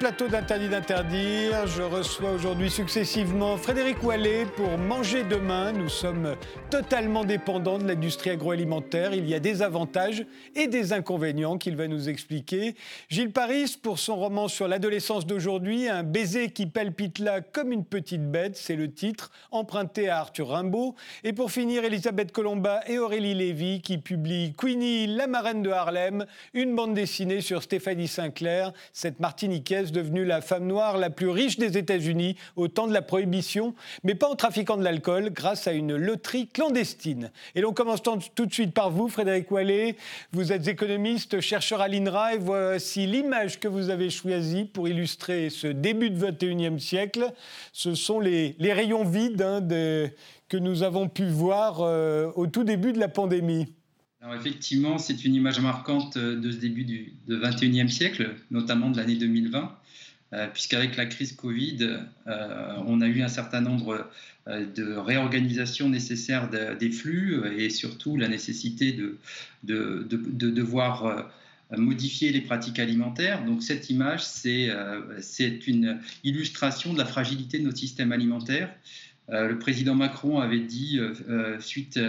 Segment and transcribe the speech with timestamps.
[0.00, 5.72] Plateau d'Interdit d'interdire, je reçois aujourd'hui successivement Frédéric Wallet pour Manger demain.
[5.72, 6.36] Nous sommes
[6.70, 9.12] totalement dépendants de l'industrie agroalimentaire.
[9.12, 10.24] Il y a des avantages
[10.56, 12.76] et des inconvénients qu'il va nous expliquer.
[13.10, 17.84] Gilles Paris pour son roman sur l'adolescence d'aujourd'hui, Un baiser qui palpite là comme une
[17.84, 20.94] petite bête, c'est le titre, emprunté à Arthur Rimbaud.
[21.24, 26.24] Et pour finir, Elisabeth Colomba et Aurélie Lévy qui publient Queenie, la marraine de Harlem,
[26.54, 31.58] une bande dessinée sur Stéphanie Sinclair, cette Martinique devenue la femme noire la plus riche
[31.58, 35.72] des États-Unis au temps de la prohibition, mais pas en trafiquant de l'alcool, grâce à
[35.72, 37.30] une loterie clandestine.
[37.54, 39.96] Et l'on commence tout de suite par vous, Frédéric Wallet.
[40.32, 45.50] Vous êtes économiste, chercheur à l'INRA, et voici l'image que vous avez choisie pour illustrer
[45.50, 47.32] ce début du 21e siècle.
[47.72, 49.60] Ce sont les, rayons vides hein,
[50.48, 53.66] que nous avons pu voir euh, au tout début de la pandémie.
[54.34, 59.16] Effectivement, c'est une image marquante euh, de ce début du 21e siècle, notamment de l'année
[59.16, 59.66] 2020, euh,
[60.52, 64.08] puisqu'avec la crise Covid, euh, on a eu un certain nombre
[64.46, 69.18] de réorganisations nécessaires des flux et surtout la nécessité de,
[69.64, 71.30] de, de, devoir
[71.76, 73.44] modifier les pratiques alimentaires.
[73.44, 74.70] Donc cette image, c'est
[75.66, 78.70] une illustration de la fragilité de notre système alimentaire.
[79.32, 82.00] Euh, le président Macron avait dit, euh, euh, suite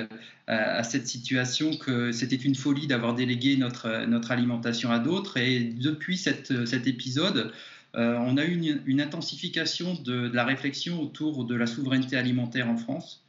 [0.48, 5.38] à, cette situation, que c'était une folie d'avoir délégué notre, notre alimentation à d'autres.
[5.38, 7.52] Et depuis cette, cet épisode,
[7.94, 13.24] on a eu une, intensification de, la réflexion autour de la souveraineté alimentaire en France.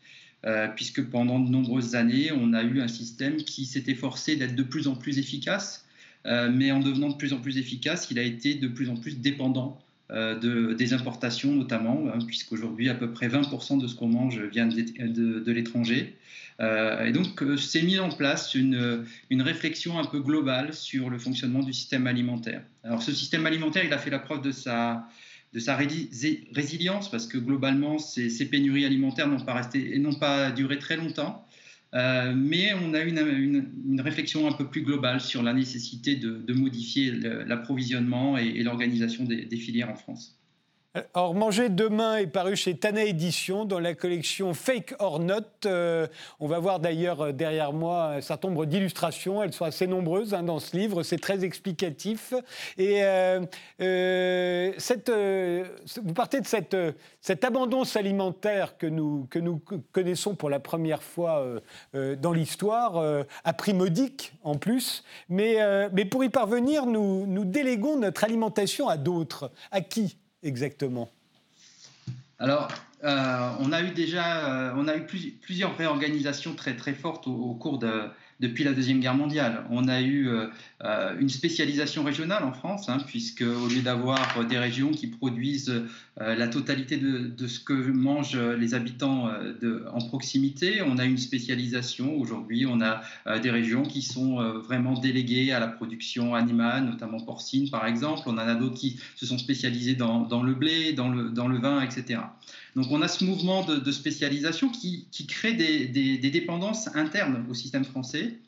[0.76, 4.62] puisque pendant de nombreuses années, on a eu un système qui s'était forcé d'être de
[4.62, 5.86] plus en plus efficace,
[6.24, 9.18] mais en devenant de plus en plus efficace, il a été de plus en plus
[9.18, 14.08] dépendant euh, de, des importations notamment, hein, puisqu'aujourd'hui à peu près 20% de ce qu'on
[14.08, 16.14] mange vient de, l'étranger.
[16.60, 21.08] Euh, et donc euh, c'est mis en place une, une, réflexion un peu globale sur
[21.08, 22.62] le fonctionnement du système alimentaire.
[22.84, 25.08] Alors ce système alimentaire, il a fait la preuve de sa,
[25.52, 30.50] de sa résilience, parce que globalement, ces, ces pénuries alimentaires n'ont pas, resté, n'ont pas
[30.50, 31.46] duré très longtemps.
[31.94, 33.18] Euh, mais on a une,
[33.86, 39.56] une, réflexion un peu plus globale sur la nécessité de, modifier l'approvisionnement et, l'organisation des,
[39.56, 40.41] filières en France.
[41.14, 45.40] Or, Manger demain est paru chez Tana Édition dans la collection Fake or Not.
[45.64, 46.06] Euh,
[46.38, 49.42] on va voir d'ailleurs euh, derrière moi un certain nombre d'illustrations.
[49.42, 51.02] Elles sont assez nombreuses hein, dans ce livre.
[51.02, 52.34] C'est très explicatif.
[52.76, 53.40] Et euh,
[56.02, 56.76] vous partez de cette,
[57.22, 61.42] cette abondance alimentaire que nous, que nous connaissons pour la première fois
[61.94, 65.04] dans l'histoire, à prix modique en plus.
[65.28, 65.56] Mais,
[65.92, 69.50] mais pour y parvenir, nous, nous déléguons notre alimentation à d'autres.
[69.70, 70.16] À qui?
[70.42, 71.10] Exactement
[72.38, 72.68] Alors,
[73.04, 75.06] euh, on a eu déjà euh, on a eu
[75.40, 78.08] plusieurs réorganisations très, très fortes au cours de,
[78.42, 79.64] depuis la Deuxième Guerre mondiale.
[79.70, 80.48] On a eu euh,
[80.84, 85.82] euh, une spécialisation régionale en France, hein, puisque au lieu d'avoir des régions qui produisent
[86.20, 89.30] euh, la totalité de, ce que mangent les habitants
[89.92, 92.16] en proximité, on a une spécialisation.
[92.16, 93.02] Aujourd'hui, on a
[93.38, 98.22] des régions qui sont vraiment déléguées à la production animale, notamment porcine par exemple.
[98.26, 102.20] On en a d'autres qui se sont spécialisées dans, le blé, dans le, vin, etc.
[102.76, 108.38] Donc on a ce mouvement de, spécialisation qui, crée des dépendances internes au système français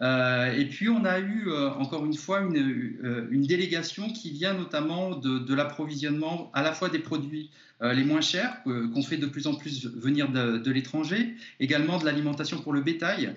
[0.00, 4.30] euh, et puis on a eu euh, encore une fois une, euh, une, délégation qui
[4.30, 7.50] vient notamment de, l'approvisionnement à la fois des produits
[7.80, 12.60] les moins chers qu'on fait de plus en plus venir de, l'étranger, également de l'alimentation
[12.60, 13.36] pour le bétail.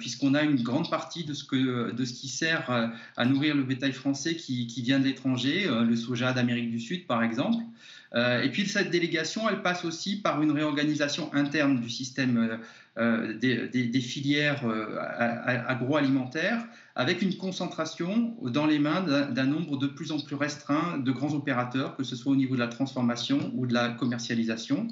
[0.00, 2.68] puisqu'on a une grande partie de ce, que, de ce qui sert
[3.16, 7.06] à nourrir le bétail français qui, qui vient de l'étranger, le soja d'Amérique du Sud
[7.06, 7.62] par exemple.
[8.14, 12.60] Et puis cette délégation, elle passe aussi par une réorganisation interne du système
[12.98, 14.98] euh, des, filières euh,
[15.66, 16.62] agroalimentaires
[16.94, 21.32] avec une concentration dans les mains d'un nombre de plus en plus restreint de grands
[21.32, 24.88] opérateurs, que ce soit au niveau de la transformation ou de la commercialisation.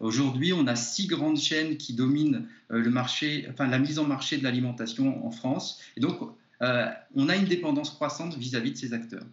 [0.00, 4.04] Aujourd'hui, on a six grandes chaînes qui dominent euh, le marché, enfin, la mise en
[4.04, 5.80] marché de l'alimentation en France.
[5.96, 6.18] Et donc,
[6.60, 9.26] on a une dépendance croissante vis-à-vis de ces acteurs.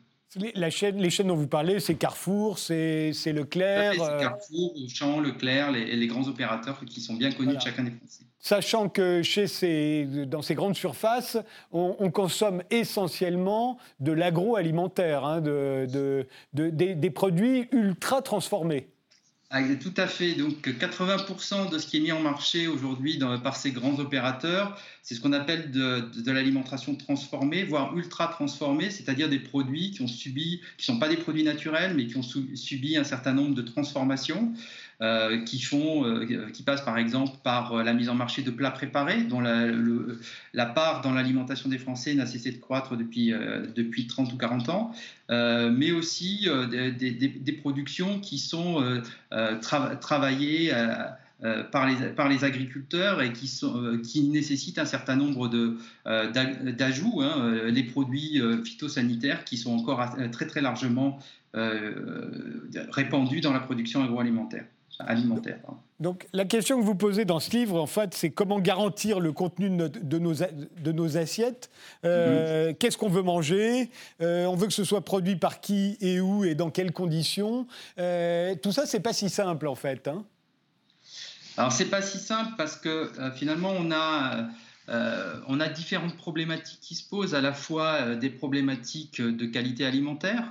[0.56, 3.94] La chaîne, les chaînes dont vous parlez, c'est Carrefour, c'est Leclerc.
[3.94, 7.92] C'est Carrefour, Auchan, Leclerc, les, les, grands opérateurs qui sont bien connus de chacun des
[7.92, 8.24] Français.
[8.40, 11.38] Sachant que chez ces, dans ces grandes surfaces,
[11.72, 15.86] on, consomme essentiellement de l'agroalimentaire, hein, de,
[16.54, 18.88] de, des produits ultra transformés.
[19.54, 20.36] Ah, tout à fait.
[20.36, 25.14] Donc 80% de ce qui est mis en marché aujourd'hui par ces grands opérateurs, c'est
[25.14, 30.62] ce qu'on appelle de, l'alimentation transformée, voire ultra transformée, c'est-à-dire des produits qui ont subi,
[30.78, 33.62] qui ne sont pas des produits naturels, mais qui ont subi un certain nombre de
[33.62, 34.54] transformations.
[35.02, 38.70] euh, qui, font, euh, qui passent par exemple par la mise en marché de plats
[38.70, 43.34] préparés, dont la, part dans l'alimentation des Français n'a cessé de croître depuis,
[43.76, 44.92] depuis 30 ou 40 ans,
[45.30, 49.02] mais aussi des, productions qui sont
[50.02, 50.74] travaillées.
[51.72, 55.50] par, les, par les agriculteurs et qui, sont, qui nécessitent un certain nombre
[56.06, 61.18] d'ajouts, hein, les produits phytosanitaires qui sont encore très très largement
[62.92, 64.66] répandus dans la production agroalimentaire
[65.08, 65.60] alimentaire.
[66.02, 69.32] Donc la question que vous posez dans ce livre, en fait, c'est comment garantir le
[69.32, 71.70] contenu de nos, de nos, assiettes.
[72.06, 72.78] Euh, mm-hmm.
[72.78, 73.92] Qu'est-ce qu'on veut manger?
[74.20, 77.68] Euh, On veut que ce soit produit par qui et où et dans quelles conditions?
[78.00, 80.08] Euh, tout ça, c'est pas si simple en fait.
[80.08, 80.26] Hein
[81.56, 84.48] Alors c'est pas si simple parce que finalement on a
[85.48, 90.44] on a différentes problématiques qui se posent, à la fois des problématiques de qualité alimentaire,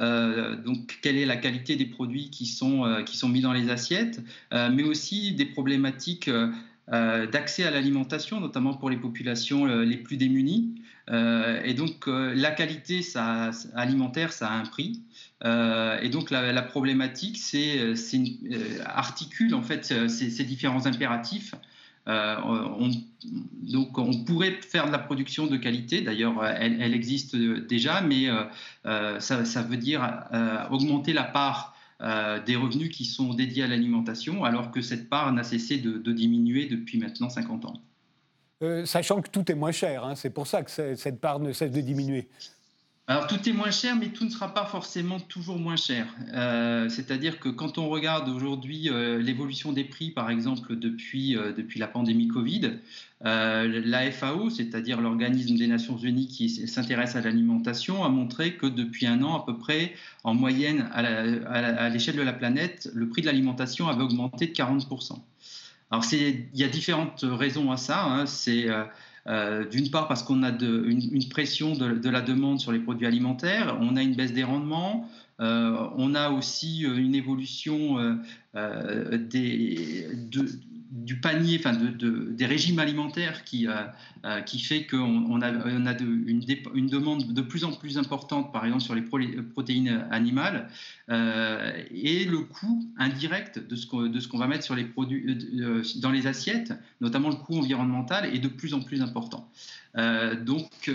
[0.00, 4.20] euh, donc, quelle est la qualité des produits qui sont, euh, mis dans les assiettes,
[4.52, 6.30] euh, mais aussi des problématiques
[6.88, 10.74] d'accès à l'alimentation, notamment pour les populations les plus démunies.
[11.08, 13.00] et donc, la qualité
[13.76, 15.00] alimentaire, ça a un prix.
[15.44, 17.94] et donc, la, problématique, c'est
[18.84, 21.54] articule en fait ces différents impératifs
[22.10, 22.36] euh,
[22.78, 22.90] on,
[23.62, 28.28] donc on pourrait faire de la production de qualité, d'ailleurs elle, existe déjà, mais
[28.86, 30.24] euh, ça, veut dire
[30.70, 31.76] augmenter la part
[32.46, 36.66] des revenus qui sont dédiés à l'alimentation, alors que cette part n'a cessé de, diminuer
[36.66, 37.74] depuis maintenant 50 ans.
[38.62, 41.52] Euh, sachant que tout est moins cher, hein, c'est pour ça que cette part ne
[41.52, 42.28] cesse de diminuer.
[43.10, 46.06] Alors tout est moins cher, mais tout ne sera pas forcément toujours moins cher.
[46.32, 51.52] Euh, c'est-à-dire que quand on regarde aujourd'hui euh, l'évolution des prix, par exemple depuis, euh,
[51.52, 52.78] depuis la pandémie Covid,
[53.22, 59.08] la FAO, c'est-à-dire l'organisme des Nations Unies qui s'intéresse à l'alimentation, a montré que depuis
[59.08, 59.92] un an à peu près,
[60.22, 65.18] en moyenne à l'échelle de la planète, le prix de l'alimentation avait augmenté de 40%.
[65.90, 68.04] Alors il y a différentes raisons à ça.
[68.04, 68.26] Hein.
[68.26, 68.68] C'est
[69.26, 73.96] d'une part parce qu'on a une, pression de, la demande sur les produits alimentaires, on
[73.96, 75.08] a une baisse des rendements,
[75.40, 77.96] euh, on a aussi euh, une évolution
[78.54, 80.06] des,
[80.90, 83.74] du panier, enfin de, des régimes alimentaires qui, euh,
[84.24, 86.44] euh, qui fait qu'on a, on a une,
[86.74, 90.68] une, demande de plus en plus importante, par exemple sur les protéines animales,
[91.08, 94.84] euh, et le coût indirect de ce qu'on, de ce qu'on va mettre sur les
[94.84, 95.38] produits,
[95.96, 99.48] dans les assiettes, notamment le coût environnemental, est de plus en plus important.
[99.94, 100.90] Donc,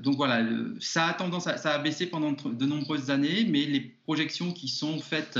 [0.00, 0.44] donc voilà,
[0.80, 4.68] ça a tendance, à, ça a baissé pendant de nombreuses années, mais les projections qui
[4.68, 5.38] sont faites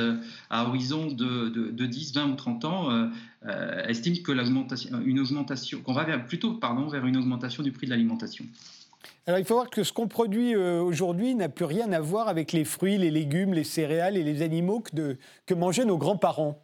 [0.50, 3.10] à horizon de, de, de 10, 20 ou 30 ans
[3.48, 7.70] euh, estime que l'augmentation, une augmentation, qu'on va vers, plutôt pardon, vers une augmentation du
[7.70, 8.44] prix de l'alimentation.
[9.26, 12.28] Alors il faut voir que ce qu'on produit euh, aujourd'hui n'a plus rien à voir
[12.28, 15.16] avec les fruits, les légumes, les céréales et les animaux que, de,
[15.46, 16.60] que mangeaient nos grands-parents.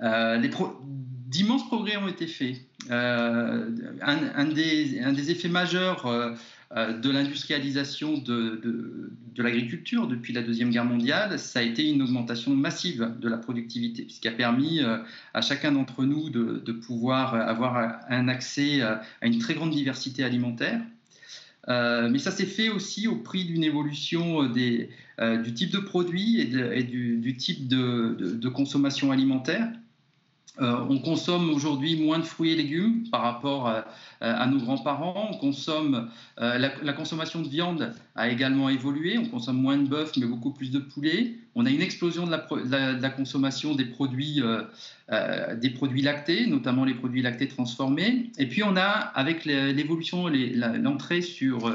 [0.00, 0.40] Euh,
[0.80, 2.56] D'immenses progrès ont été faits.
[2.90, 3.70] Euh,
[4.02, 6.06] un, des, effets majeurs
[6.76, 12.54] euh, de l'industrialisation de, l'agriculture depuis la Deuxième Guerre mondiale, ça a été une augmentation
[12.56, 14.98] massive de la productivité, ce qui a permis euh,
[15.34, 20.80] à chacun d'entre nous de, pouvoir avoir un accès à une très grande diversité alimentaire.
[21.68, 26.82] Euh, mais ça s'est fait aussi au prix d'une évolution du type de produits et,
[26.82, 29.68] du, type de, consommation alimentaire.
[30.58, 33.84] On consomme aujourd'hui moins de fruits et légumes par rapport à,
[34.24, 35.28] euh, à nos grands-parents.
[35.32, 36.08] On consomme,
[36.40, 39.18] euh, la, consommation de viande a également évolué.
[39.18, 41.34] On consomme moins de bœuf, mais beaucoup plus de poulet.
[41.54, 46.94] On a une explosion de la, consommation des produits, euh, des produits lactés, notamment les
[46.94, 48.30] produits lactés transformés.
[48.38, 51.70] Et puis on a, avec l'évolution, l'entrée sur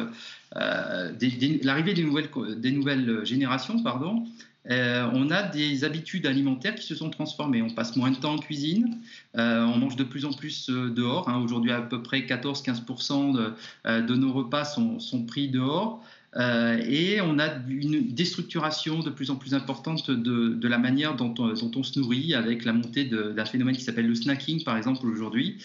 [0.56, 4.24] l'arrivée des nouvelles, des nouvelles générations, pardon,
[4.70, 7.62] euh, on a des habitudes alimentaires qui se sont transformées.
[7.62, 9.00] On passe moins de temps en cuisine,
[9.38, 11.28] euh, on mange de plus en plus euh, dehors.
[11.28, 11.42] Hein.
[11.42, 13.54] Aujourd'hui, à peu près 14-15%
[13.86, 16.04] de, nos repas sont, pris dehors.
[16.36, 21.84] et on a une déstructuration de plus en plus importante de, la manière dont on,
[21.84, 25.58] se nourrit, avec la montée d'un phénomène qui s'appelle le snacking, par exemple, aujourd'hui,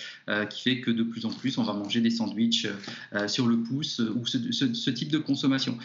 [0.50, 2.66] qui fait que de plus en plus, on va manger des sandwichs
[3.26, 5.78] sur le pouce ou ce type de consommation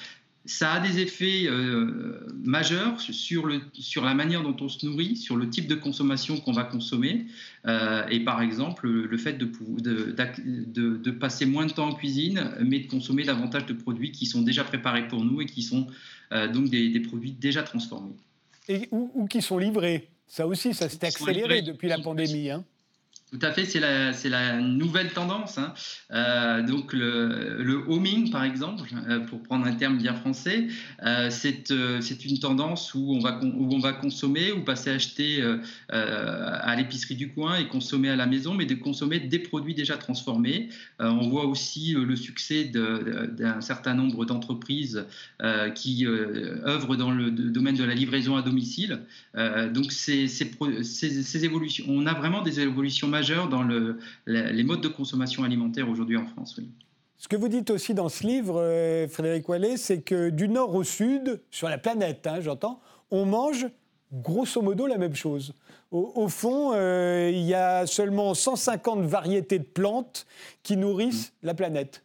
[0.50, 5.16] ça a des effets euh, majeurs sur, le, sur la manière dont on se nourrit,
[5.16, 7.26] sur le type de consommation qu'on va consommer.
[7.68, 12.52] Euh, et par exemple, le fait de, de, de, passer moins de temps en cuisine,
[12.66, 15.86] mais de consommer davantage de produits qui sont déjà préparés pour nous et qui sont
[16.32, 18.16] euh, donc des, des, produits déjà transformés.
[18.68, 20.10] Et, ou, qui sont livrés.
[20.28, 22.50] Ça aussi, ça s'est accéléré depuis la pandémie.
[22.50, 22.64] Hein.
[23.32, 25.60] Tout à fait, c'est la, nouvelle tendance.
[25.60, 25.74] Hein.
[26.12, 30.68] Euh, donc le, homing, par exemple, euh, pour prendre un terme bien français,
[31.04, 33.20] euh, c'est une tendance où on,
[33.80, 35.44] va, consommer ou passer acheter
[35.90, 39.98] à l'épicerie du coin et consommer à la maison, mais de consommer des produits déjà
[39.98, 40.70] transformés.
[41.00, 45.06] on voit aussi le succès d'un certain nombre d'entreprises
[45.76, 49.02] qui œuvrent dans le domaine de la livraison à domicile.
[49.36, 53.19] donc ces, évolutions, on a vraiment des évolutions majeures
[53.50, 56.60] dans le, les modes de consommation alimentaire aujourd'hui en France.
[57.18, 60.74] Ce que vous dites aussi dans ce livre, euh, Frédéric Wallet, c'est que du nord
[60.74, 62.80] au sud, sur la planète, hein, j'entends,
[63.12, 63.68] on mange
[64.14, 65.54] grosso modo la même chose.
[65.92, 70.28] Au, fond, euh, il y a seulement 150 variétés de plantes
[70.62, 72.04] qui nourrissent la planète.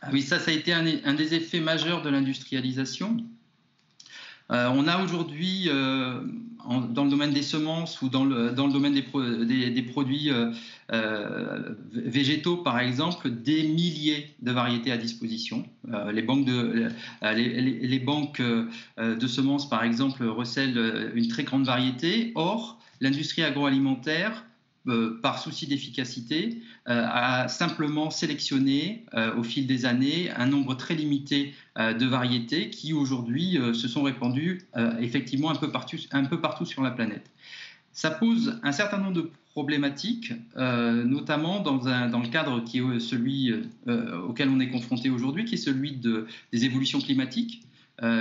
[0.00, 3.18] Ah oui, ça, ça a été un, un des effets majeurs de l'industrialisation.
[4.50, 6.20] Euh, on a aujourd'hui, euh,
[6.90, 11.74] dans le domaine des semences ou dans le, dans le domaine des, des, produits euh,
[11.92, 15.64] végétaux, par exemple, des milliers de variétés à disposition.
[16.12, 16.90] les banques, de,
[17.22, 18.42] les, les banques
[18.98, 22.32] de semences, par exemple, recèlent une très grande variété.
[22.34, 24.44] Or, l'industrie agroalimentaire
[24.86, 30.74] euh, par souci d'efficacité, euh, a simplement sélectionné euh, au fil des années un nombre
[30.74, 34.62] très limité de variétés qui aujourd'hui se sont répandues
[35.00, 37.28] effectivement un peu, partout, sur la planète.
[37.92, 43.52] Ça pose un certain nombre de problématiques, notamment dans, le cadre qui est celui
[44.28, 47.64] auquel on est confronté aujourd'hui, qui est celui de, des évolutions climatiques,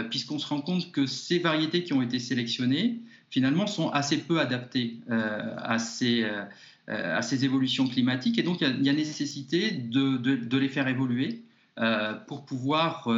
[0.09, 3.01] puisqu'on se rend compte que ces variétés qui ont été sélectionnées,
[3.33, 8.37] finalement, sont assez peu adaptés euh, à, ces, euh, à, ces, évolutions climatiques.
[8.37, 11.41] Et donc, il y, a nécessité de, les faire évoluer
[11.79, 13.09] euh, pour pouvoir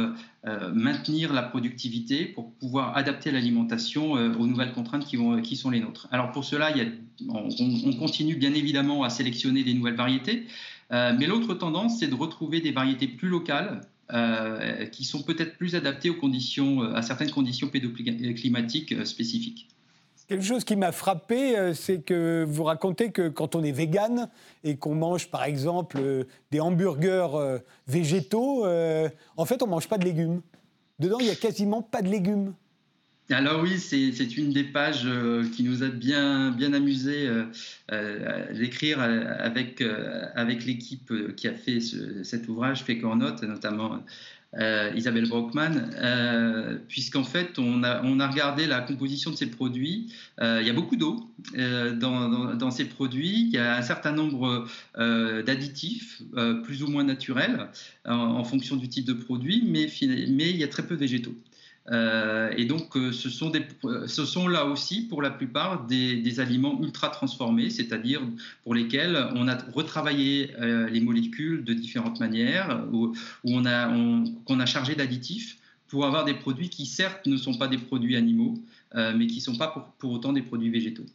[0.72, 6.08] maintenir la productivité, pour pouvoir adapter l'alimentation aux nouvelles contraintes qui, sont les nôtres.
[6.10, 6.72] Alors, pour cela,
[7.28, 10.46] on, continue bien évidemment à sélectionner des nouvelles variétés.
[10.90, 13.82] mais l'autre tendance, c'est de retrouver des variétés plus locales,
[14.92, 19.68] qui sont peut-être plus adaptées aux conditions, à certaines conditions pédoclimatiques spécifiques.
[20.28, 24.28] Quelque chose qui m'a frappé, euh, c'est que vous racontez que quand on est vegan
[24.64, 28.66] et qu'on mange par exemple euh, des hamburgers euh, végétaux,
[29.36, 30.42] en fait on ne mange pas de légumes.
[30.98, 32.54] Dedans, il n'y a quasiment pas de légumes.
[33.30, 35.06] Alors oui, c'est une des pages
[35.54, 37.28] qui nous a bien, bien amusé
[38.52, 39.82] d'écrire avec,
[40.34, 41.80] avec l'équipe qui a fait
[42.22, 43.98] cet ouvrage, fait note, notamment
[44.58, 50.12] euh, Isabelle Brockman, euh, puisqu'en fait, on a, regardé la composition de ces produits.
[50.40, 53.42] Euh, il y a beaucoup d'eau dans, ces produits.
[53.42, 56.22] Il y a un certain nombre d'additifs,
[56.64, 57.68] plus ou moins naturels,
[58.06, 59.88] en, fonction du type de produit, mais,
[60.28, 61.34] mais il y a très peu végétaux.
[61.92, 63.64] Euh, et donc, euh, ce sont, des,
[64.06, 68.20] ce sont là aussi, pour la plupart, des, aliments ultra transformés, c'est-à-dire
[68.62, 73.14] pour lesquels on a retravaillé euh, les molécules de différentes manières, où,
[73.44, 73.88] on a,
[74.44, 78.16] qu'on a chargé d'additifs pour avoir des produits qui, certes, ne sont pas des produits
[78.16, 78.58] animaux,
[78.94, 81.06] mais qui ne sont pas pour autant des produits végétaux.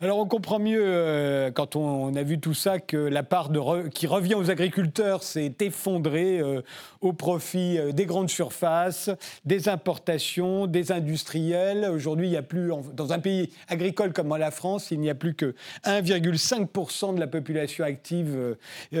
[0.00, 3.50] Alors on comprend mieux euh, quand on, a vu tout ça que la part
[3.92, 6.62] qui revient aux agriculteurs s'est effondrée euh,
[7.00, 9.10] au profit euh, des grandes surfaces,
[9.44, 11.88] des importations, des industriels.
[11.92, 15.14] Aujourd'hui, il n'y a plus, dans un pays agricole comme la France, il n'y a
[15.14, 18.56] plus que 1,5% de la population active
[18.90, 18.96] qui,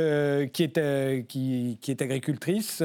[0.62, 2.82] est, qui, est agricultrice,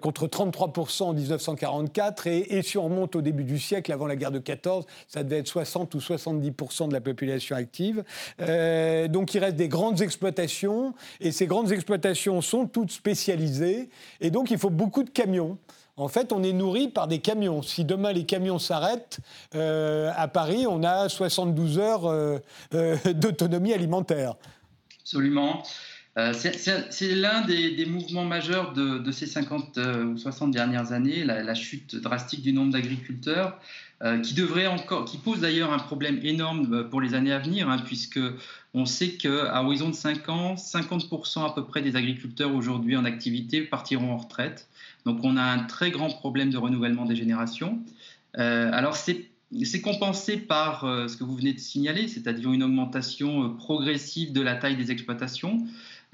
[0.00, 2.26] contre 33% en 1944.
[2.28, 5.24] Et, et si on remonte au début du siècle, avant la guerre de 14, ça
[5.24, 8.04] devait être 60 ou 70% de la population active.
[8.40, 13.88] Euh, donc il reste des grandes exploitations, et ces grandes exploitations sont toutes spécialisées,
[14.20, 15.58] et donc il faut beaucoup de camions.
[15.96, 17.60] En fait, on est nourri par des camions.
[17.60, 19.18] Si demain les camions s'arrêtent,
[19.54, 22.38] euh, à Paris, on a 72 heures euh,
[23.14, 24.36] d'autonomie alimentaire.
[25.00, 25.62] Absolument.
[26.32, 32.42] c'est l'un des, mouvements majeurs de, ces 50 ou 60 dernières années, la chute drastique
[32.42, 33.58] du nombre d'agriculteurs.
[34.02, 37.38] Euh, qui devrait encore, qui pose d'ailleurs un problème énorme euh, pour les années à
[37.38, 38.18] venir, hein, puisque
[38.72, 43.04] on sait qu'à horizon de 5 ans, 50% à peu près des agriculteurs aujourd'hui en
[43.04, 44.70] activité partiront en retraite.
[45.04, 47.78] Donc on a un très grand problème de renouvellement des générations.
[48.38, 49.26] Euh, alors c'est
[49.64, 54.54] c'est compensé par ce que vous venez de signaler, c'est-à-dire une augmentation progressive de la
[54.54, 55.66] taille des exploitations.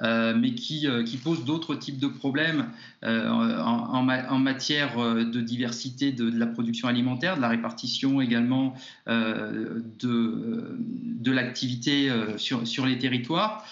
[0.02, 2.68] Euh, mais qui, euh, qui pose d'autres types de problèmes
[3.02, 4.02] euh, en,
[4.38, 8.74] matière de diversité de, la production alimentaire, de la répartition également
[9.06, 10.76] de,
[11.24, 13.64] l'activité sur, les territoires.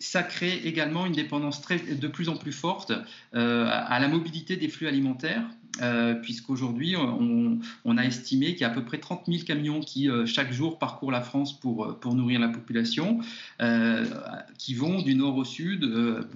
[0.00, 2.92] Ça crée également une dépendance très, de plus en plus forte
[3.32, 5.44] à la mobilité des flux alimentaires
[5.82, 10.10] euh, puisqu'aujourd'hui, on, a estimé qu'il y a à peu près 30 000 camions qui,
[10.10, 13.20] euh, chaque jour, parcourent la France pour, euh, pour nourrir la population,
[14.58, 15.86] qui vont du nord au sud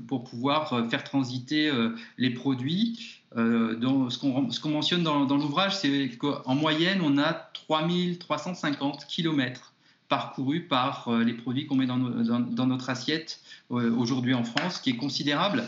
[0.06, 1.70] pour pouvoir faire transiter
[2.18, 3.20] les produits.
[3.36, 9.74] ce qu'on mentionne dans, dans l'ouvrage, c'est qu'en moyenne, on a 3 350 kilomètres
[10.08, 13.40] parcourus par les produits qu'on met dans, dans, notre assiette
[13.70, 15.64] aujourd'hui en France, qui est considérable.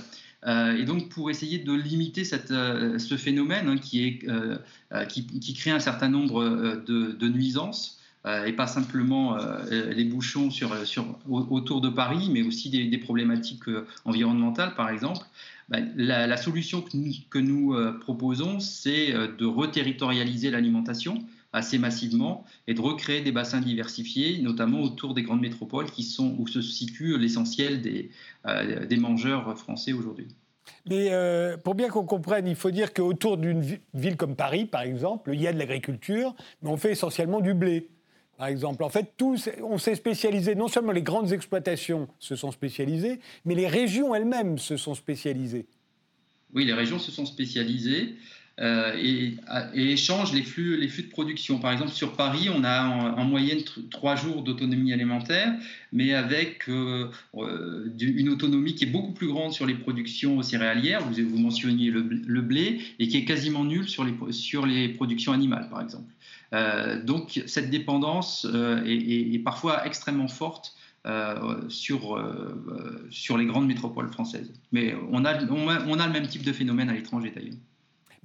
[0.47, 3.77] Euh, et donc, pour essayer de limiter euh, ce phénomène hein,
[4.29, 6.45] euh, qui, crée un certain nombre
[6.87, 8.01] de, nuisances,
[8.45, 9.39] et pas simplement
[9.71, 10.49] les bouchons
[11.29, 13.69] autour de Paris, mais aussi des, problématiques
[14.05, 15.25] environnementales, par exemple,
[15.69, 21.25] bah, la, solution que nous, proposons, c'est de reterritorialiser l'alimentation
[21.57, 26.37] assez massivement et de recréer des bassins diversifiés, notamment autour des grandes métropoles qui sont,
[26.39, 28.11] où se situe l'essentiel des,
[28.47, 30.29] euh, des mangeurs français aujourd'hui.
[30.89, 33.63] Mais euh, pour bien qu'on comprenne, il faut dire qu'autour d'une
[33.95, 37.55] ville comme Paris, par exemple, il y a de l'agriculture, mais on fait essentiellement du
[37.55, 37.89] blé.
[38.37, 42.51] Par exemple, en fait, tous, on s'est spécialisé, non seulement les grandes exploitations se sont
[42.51, 45.67] spécialisées, mais les régions elles-mêmes se sont spécialisées.
[46.53, 48.15] Oui, les régions se sont spécialisées.
[48.59, 49.37] Euh, et,
[49.75, 51.59] et, échange les flux, de production.
[51.59, 53.61] Par exemple, sur Paris, on a en, moyenne
[53.91, 55.53] trois jours d'autonomie alimentaire,
[55.93, 61.03] mais avec euh, euh, une autonomie qui est beaucoup plus grande sur les productions céréalières.
[61.03, 66.11] Vous, mentionniez le, blé, et qui est quasiment nulle sur les, productions animales, par exemple.
[67.05, 68.47] donc, cette dépendance
[68.87, 70.75] est, parfois extrêmement forte.
[71.69, 72.17] sur,
[73.37, 74.51] les grandes métropoles françaises.
[74.73, 77.57] Mais on a, on a le même type de phénomène à l'étranger d'ailleurs.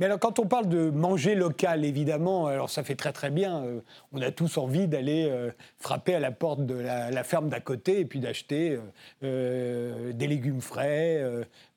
[0.01, 3.63] Mais alors, quand on parle de manger local, évidemment, alors ça fait très très bien.
[3.63, 3.81] Euh,
[4.11, 7.99] on a tous envie d'aller euh, frapper à la porte de la, ferme d'à côté
[7.99, 8.79] et puis d'acheter
[9.21, 11.23] euh, des légumes frais,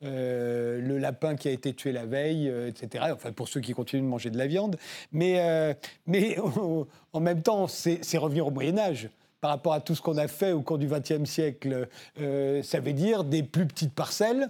[0.01, 3.09] le lapin qui a été tué la veille, etc.
[3.13, 4.77] Enfin, pour ceux qui continuent de manger de la viande.
[5.11, 5.75] Mais,
[6.07, 6.35] mais
[7.13, 9.07] en même temps, c'est revenir au Moyen Âge
[9.39, 11.87] par rapport à tout ce qu'on a fait au cours du XXe siècle.
[12.17, 14.49] ça veut dire des plus petites parcelles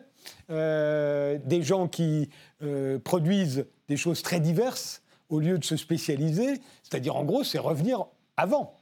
[0.50, 2.30] euh, des gens qui
[2.64, 6.62] euh, produisent des choses très diverses au lieu de se spécialiser.
[6.84, 8.06] C'est-à-dire, en gros, c'est revenir
[8.38, 8.80] avant.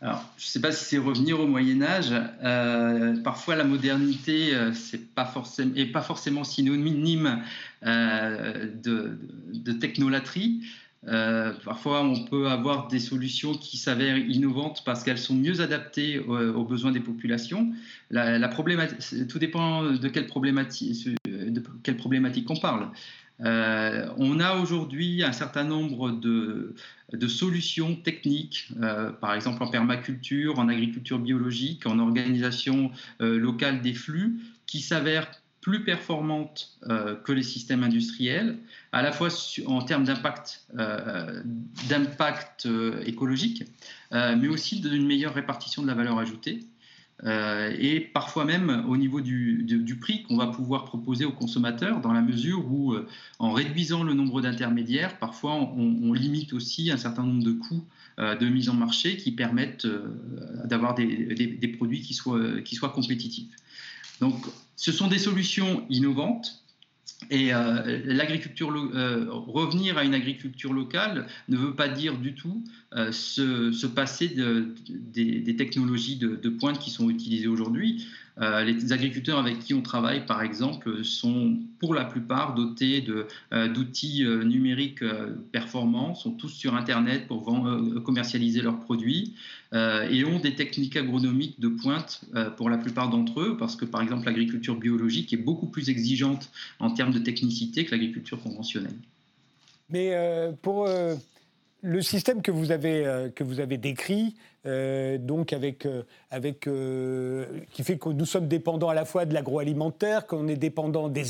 [0.00, 2.12] Alors, je ne sais pas si c'est revenir au Moyen Âge.
[2.42, 7.42] Euh, parfois, la modernité c'est pas forcément, est pas forcément synonyme
[7.82, 9.18] de,
[9.52, 10.62] de, technolatrie.
[11.08, 16.18] Euh, parfois, on peut avoir des solutions qui s'avèrent innovantes parce qu'elles sont mieux adaptées
[16.18, 17.72] aux, besoins des populations.
[18.10, 22.90] Tout dépend de quelle problématique, de on parle.
[23.42, 26.74] Euh, on a aujourd'hui un certain nombre de,
[27.26, 34.40] solutions techniques, euh, par exemple en permaculture, en agriculture biologique, en organisation locale des flux,
[34.66, 38.58] qui s'avèrent plus performantes euh, que les systèmes industriels,
[38.92, 39.28] à la fois
[39.66, 41.42] en termes d'impact euh,
[42.66, 43.64] euh, écologique,
[44.12, 46.60] mais aussi d'une meilleure répartition de la valeur ajoutée.
[47.24, 52.22] et parfois même au niveau du, prix qu'on va pouvoir proposer aux consommateurs, dans la
[52.22, 52.96] mesure où,
[53.38, 57.84] en réduisant le nombre d'intermédiaires, parfois on, limite aussi un certain nombre de coûts
[58.18, 59.86] de mise en marché qui permettent
[60.64, 63.54] d'avoir des, produits qui soient, qui soient compétitifs.
[64.20, 64.34] Donc,
[64.80, 66.64] ce sont des solutions innovantes.
[67.28, 72.64] Et euh, l'agriculture, euh, revenir à une agriculture locale ne veut pas dire du tout
[72.94, 78.06] euh, se, passer de, des, technologies de, pointe qui sont utilisées aujourd'hui.
[78.38, 83.04] Euh, les agriculteurs avec qui on travaille, par exemple, sont pour la plupart dotés
[83.52, 85.04] euh, d'outils euh, numériques
[85.52, 87.44] performants, sont tous sur Internet pour
[88.04, 89.34] commercialiser leurs produits
[89.72, 92.22] et ont des techniques agronomiques de pointe
[92.56, 96.50] pour la plupart d'entre eux, parce que, par exemple, l'agriculture biologique est beaucoup plus exigeante
[96.80, 98.96] en termes de technicité que l'agriculture conventionnelle.
[99.90, 100.12] Mais
[100.62, 100.88] pour
[101.82, 104.34] le système que vous avez, que vous avez décrit,
[104.66, 109.24] euh, donc avec, euh, avec, euh, qui fait que nous sommes dépendants à la fois
[109.24, 111.24] de l'agroalimentaire, qu'on est dépendant des,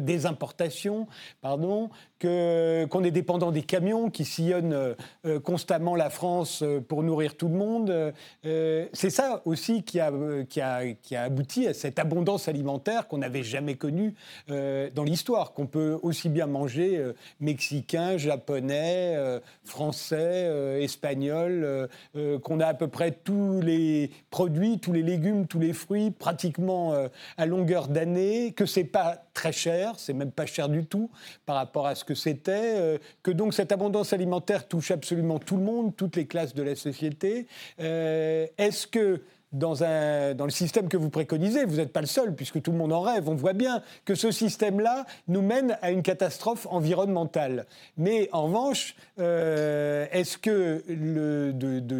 [0.00, 1.06] des importations,
[1.40, 4.94] pardon, qu'on est dépendant des camions qui sillonnent
[5.42, 8.14] constamment la France pour nourrir tout le monde.
[8.42, 10.10] C'est ça aussi qui a,
[10.48, 14.14] qui, a, qui a abouti à cette abondance alimentaire qu'on n'avait jamais connue
[14.48, 19.18] dans l'histoire, qu'on peut aussi bien manger mexicain, japonais,
[19.62, 21.90] français, espagnol,
[22.42, 26.92] qu'on a à peu près tous les produits, tous les légumes, tous les fruits, pratiquement
[26.92, 31.10] euh, à longueur d'année, que c'est pas très cher, c'est même pas cher du tout
[31.46, 35.56] par rapport à ce que c'était, euh, que donc cette abondance alimentaire touche absolument tout
[35.56, 37.46] le monde, toutes les classes de la société.
[37.80, 39.22] Euh, est-ce que
[39.54, 41.64] dans, un, le système que vous préconisez.
[41.64, 43.28] Vous n'êtes pas le seul, puisque tout le monde en rêve.
[43.28, 47.66] On voit bien que ce système-là nous mène à une catastrophe environnementale.
[47.96, 50.82] Mais en revanche, euh, est-ce que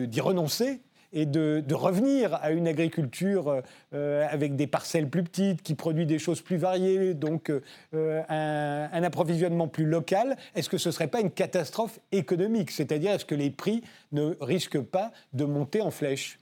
[0.07, 0.81] d'y renoncer
[1.15, 3.63] et de, revenir à une agriculture
[3.95, 7.51] euh, avec des parcelles plus petites, qui produit des choses plus variées, donc
[7.95, 12.73] euh, un, approvisionnement plus local, est-ce que ce ne serait pas une catastrophe économique?
[12.73, 16.39] C'est-à-dire, est-ce que les prix ne risquent pas de monter en flèche?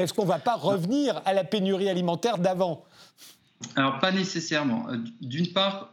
[0.00, 2.84] Est-ce qu'on ne va pas revenir à la pénurie alimentaire d'avant?
[3.76, 4.88] Alors, pas nécessairement.
[4.88, 5.92] Euh, d'une part,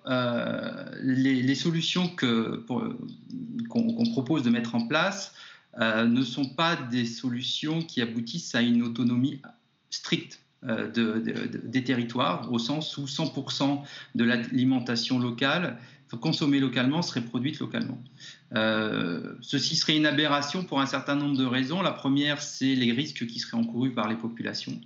[1.02, 2.96] les, solutions qu'on
[4.12, 5.34] propose de mettre en place
[5.80, 9.42] euh, ne sont pas des solutions qui aboutissent à une autonomie
[9.92, 10.90] stricte euh,
[11.64, 13.82] des territoires, au sens où 100%
[14.16, 15.78] de l'alimentation locale
[16.20, 18.02] consommée localement serait produite localement.
[18.56, 21.82] Euh, ceci serait une aberration pour un certain nombre de raisons.
[21.82, 24.80] La première, c'est les risques qui seraient encourus par les populations.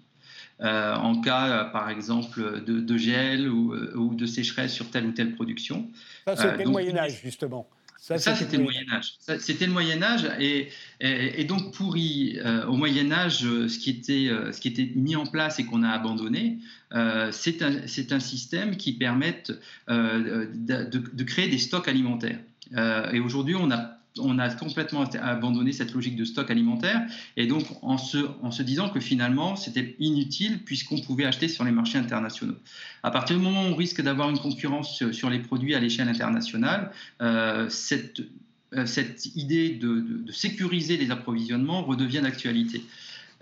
[0.59, 5.89] en cas, par exemple, de, gel ou, de sécheresse sur telle ou telle production.
[6.25, 7.69] Ça, c'était le Moyen Âge, justement.
[8.01, 9.13] Ça, c'était le Moyen Âge.
[9.37, 10.69] C'était le Moyen Âge, et,
[11.01, 14.91] et, donc pour y, euh, au Moyen Âge, ce qui était, euh, ce qui était
[14.95, 16.57] mis en place et qu'on a abandonné,
[16.93, 19.43] euh, c'est un, un, système qui permet
[19.87, 22.39] de, de, créer des stocks alimentaires.
[23.13, 27.01] et aujourd'hui, on a on a complètement abandonné cette logique de stock alimentaire
[27.37, 31.97] et donc en se, disant que finalement c'était inutile puisqu'on pouvait acheter sur les marchés
[31.97, 32.55] internationaux.
[33.03, 36.09] À partir du moment où on risque d'avoir une concurrence sur, les produits à l'échelle
[36.09, 38.21] internationale, euh, cette,
[38.73, 42.83] euh, cette idée de, sécuriser les approvisionnements redevient d'actualité.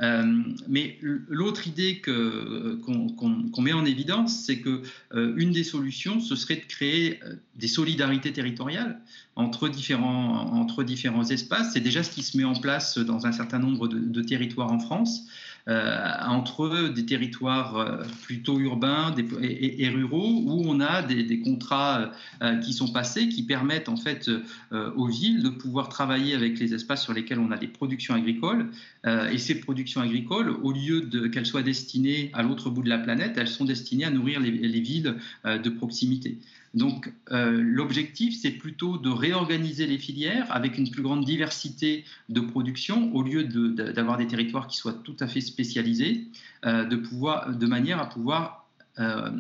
[0.02, 4.82] Euh, mais l'autre idée qu'on met en évidence, c'est que
[5.14, 9.00] euh, une des solutions, ce serait de créer euh, des solidarités territoriales
[9.36, 11.74] entre différents, entre différents espaces.
[11.74, 14.80] C'est déjà ce qui se met en place dans un certain nombre de territoires en
[14.80, 15.28] France.
[15.68, 22.56] Euh, entre des territoires euh, plutôt urbains et, ruraux où on a des, contrats euh,
[22.58, 24.32] qui sont passés qui permettent en fait
[24.72, 28.68] aux villes de pouvoir travailler avec les espaces sur lesquels on a des productions agricoles.
[29.06, 33.34] et ces productions agricoles, au lieu qu'elles soient destinées à l'autre bout de la planète,
[33.38, 36.38] elles sont destinées à nourrir les villes de proximité.
[36.74, 42.42] Donc euh, l'objectif, c'est plutôt de réorganiser les filières avec une plus grande diversité de
[42.42, 46.28] production au lieu d'avoir des territoires qui soient tout à fait spécialisés,
[46.66, 48.68] euh, de, manière à pouvoir
[49.00, 49.32] euh,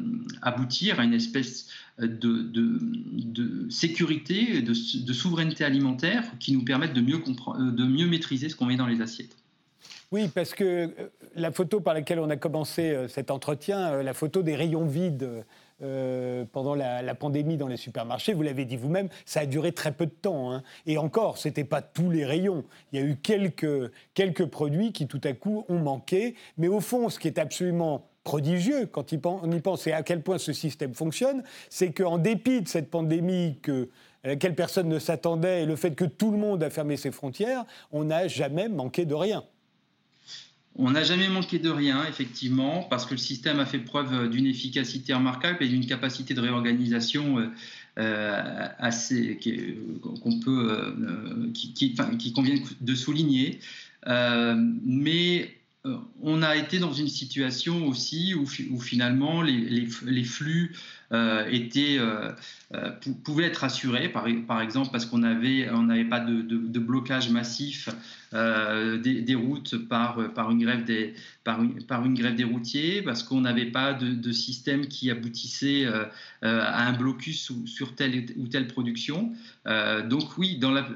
[0.42, 1.68] aboutir à une espèce
[2.00, 8.88] de, sécurité, de, souveraineté alimentaire qui nous permette de mieux maîtriser ce qu'on met dans
[8.88, 9.36] les assiettes.
[10.12, 14.56] Oui, parce que la photo par laquelle on a commencé cet entretien, la photo des
[14.56, 15.45] rayons vides
[15.82, 18.34] euh, pendant la, pandémie dans les supermarchés.
[18.34, 20.52] Vous l'avez dit vous-même, ça a duré très peu de temps.
[20.52, 20.62] Hein.
[20.86, 22.65] Et encore, ce n'était pas tous les rayons.
[22.91, 26.36] Il y a eu quelques, quelques produits qui tout à coup ont manqué.
[26.58, 30.22] Mais au fond, ce qui est absolument prodigieux quand on y pense et à quel
[30.22, 33.89] point ce système fonctionne, c'est qu'en dépit de cette pandémie que
[34.26, 37.12] à laquelle personne ne s'attendait et le fait que tout le monde a fermé ses
[37.12, 39.45] frontières, on n'a jamais manqué de rien.
[40.75, 44.45] On n'a jamais manqué de rien, effectivement, parce que le système a fait preuve d'une
[44.45, 47.47] efficacité remarquable et d'une capacité de réorganisation euh,
[47.97, 49.38] euh, assez
[50.01, 53.60] qu'on peut, euh, qui, convient de souligner.
[54.05, 55.53] mais
[56.21, 58.45] on a été dans une situation aussi où,
[58.79, 60.75] finalement les, flux
[61.12, 62.00] étaient,
[63.24, 64.28] pouvaient être assurés, par,
[64.62, 65.65] exemple parce qu'on n'avait
[66.06, 67.89] pas de, blocage massif
[68.36, 73.02] euh, des, routes par, par, une grève des, par, une, par une grève des routiers,
[73.02, 76.06] parce qu'on n'avait pas de, système qui aboutissait euh,
[76.43, 79.32] euh, à un blocus sur telle ou telle production.
[79.65, 80.88] donc oui, dans la,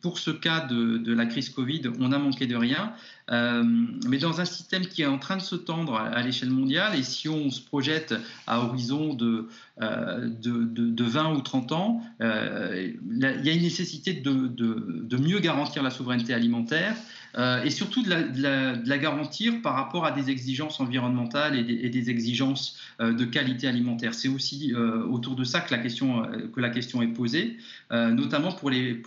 [0.00, 2.94] pour ce cas de, de, la crise Covid, on a manqué de rien,
[3.30, 7.02] mais dans un système qui est en train de se tendre à, l'échelle mondiale, et
[7.02, 8.14] si on se projette
[8.46, 15.16] à horizon de, de, de 20 ou 30 ans, il y a une nécessité de,
[15.16, 16.94] mieux garantir la souveraineté alimentaire
[17.36, 22.78] euh, et surtout de la, garantir par rapport à des exigences environnementales et des, exigences
[23.00, 24.14] euh, de qualité alimentaire.
[24.14, 27.56] C'est aussi euh, autour de ça que la question, est posée,
[27.90, 29.02] notamment pour les,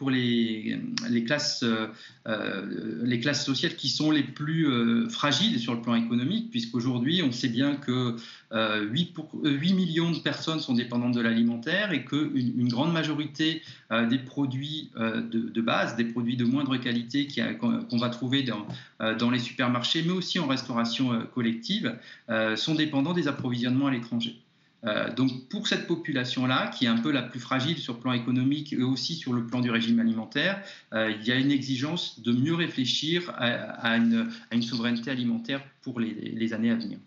[1.26, 1.66] classes,
[3.04, 7.50] les classes sociales qui sont les plus fragiles sur le plan économique, puisqu'aujourd'hui, on sait
[7.50, 8.16] bien que
[8.54, 13.62] 8, pour, 8, millions de personnes sont dépendantes de l'alimentaire et qu'une une grande majorité
[14.10, 17.28] des produits de, de, base, des produits de moindre qualité
[17.60, 18.46] qu'on va trouver
[19.02, 21.98] euh, dans les supermarchés, mais aussi en restauration euh, collective,
[22.30, 24.40] euh, sont dépendants des approvisionnements à l'étranger.
[24.86, 28.14] Euh, donc pour cette population-là, qui est un peu la plus fragile sur le plan
[28.14, 30.62] économique et aussi sur le plan du régime alimentaire,
[30.94, 36.54] euh, il y a une exigence de mieux réfléchir à, une, souveraineté alimentaire pour les,
[36.54, 36.98] années à venir.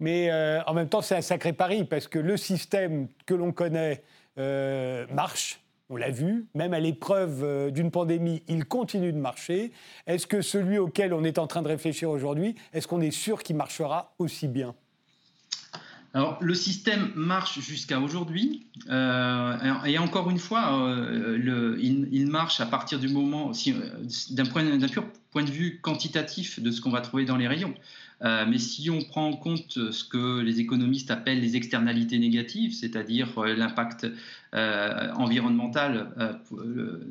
[0.00, 3.52] Mais euh, en même temps, c'est un sacré pari, parce que le système que l'on
[3.52, 4.02] connaît
[5.12, 9.72] marche, on l'a vu, même à l'épreuve d'une pandémie, il continue de marcher.
[10.06, 13.42] Est-ce que celui auquel on est en train de réfléchir aujourd'hui, est-ce qu'on est sûr
[13.42, 14.74] qu'il marchera aussi bien?
[16.12, 22.66] Alors, le système marche jusqu'à aujourd'hui, euh, et encore une fois, euh, il, marche à
[22.66, 23.72] partir du moment, euh,
[24.30, 27.74] d'un pur point de vue quantitatif de ce qu'on va trouver dans les rayons.
[28.22, 33.40] mais si on prend en compte ce que les économistes appellent les externalités négatives, c'est-à-dire
[33.44, 34.08] l'impact
[34.52, 36.38] environnemental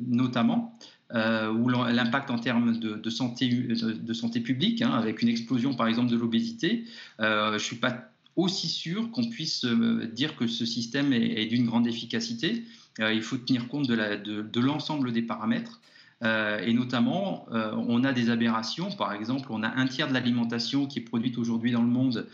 [0.06, 0.78] notamment,
[1.12, 6.10] ou l'impact en termes de, santé, de, santé publique, hein, avec une explosion par exemple
[6.10, 6.84] de l'obésité,
[7.18, 11.66] je ne suis pas aussi sûr qu'on puisse euh, dire que ce système est, d'une
[11.66, 12.64] grande efficacité.
[13.00, 15.80] Euh, il faut tenir compte de l'ensemble des paramètres.
[16.22, 18.90] Euh, et notamment, on a des aberrations.
[18.90, 22.26] Par exemple, on a un tiers de l'alimentation qui est produite aujourd'hui dans le monde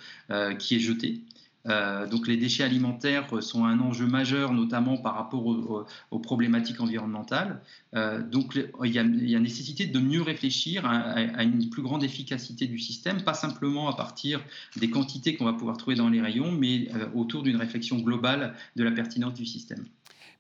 [0.59, 1.21] qui est jetée.
[1.69, 7.61] Euh, donc les déchets alimentaires sont un enjeu majeur, notamment par rapport aux, problématiques environnementales.
[7.95, 12.79] Euh, donc il y, a, nécessité de mieux réfléchir à, une plus grande efficacité du
[12.79, 14.41] système, pas simplement à partir
[14.77, 18.55] des quantités qu'on va pouvoir trouver dans les rayons, mais euh, autour d'une réflexion globale
[18.77, 19.85] de la pertinence du système.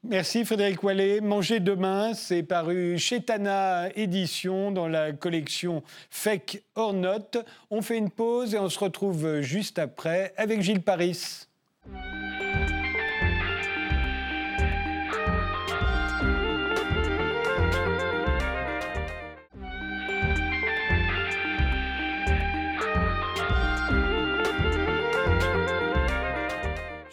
[0.08, 1.20] Merci Frédéric Wallet.
[1.20, 7.42] Manger demain, c'est paru chez Tana Édition dans la collection Fake or Not.
[7.70, 11.46] On fait une pause et on se retrouve juste après avec Gilles Paris.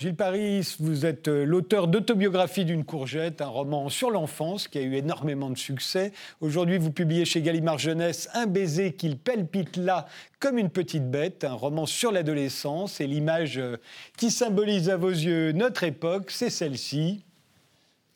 [0.03, 4.81] Gilles Paris, vous êtes euh, l'auteur d'Autobiographie d'une courgette, un roman sur l'enfance qui a
[4.81, 6.11] eu énormément de succès.
[6.41, 10.05] Aujourd'hui, vous publiez chez Gallimard Jeunesse Un baiser qu'il palpite là
[10.41, 13.77] comme une petite bête, un roman sur l'adolescence et l'image euh,
[14.17, 17.23] qui symbolise à vos yeux notre époque, c'est celle-ci.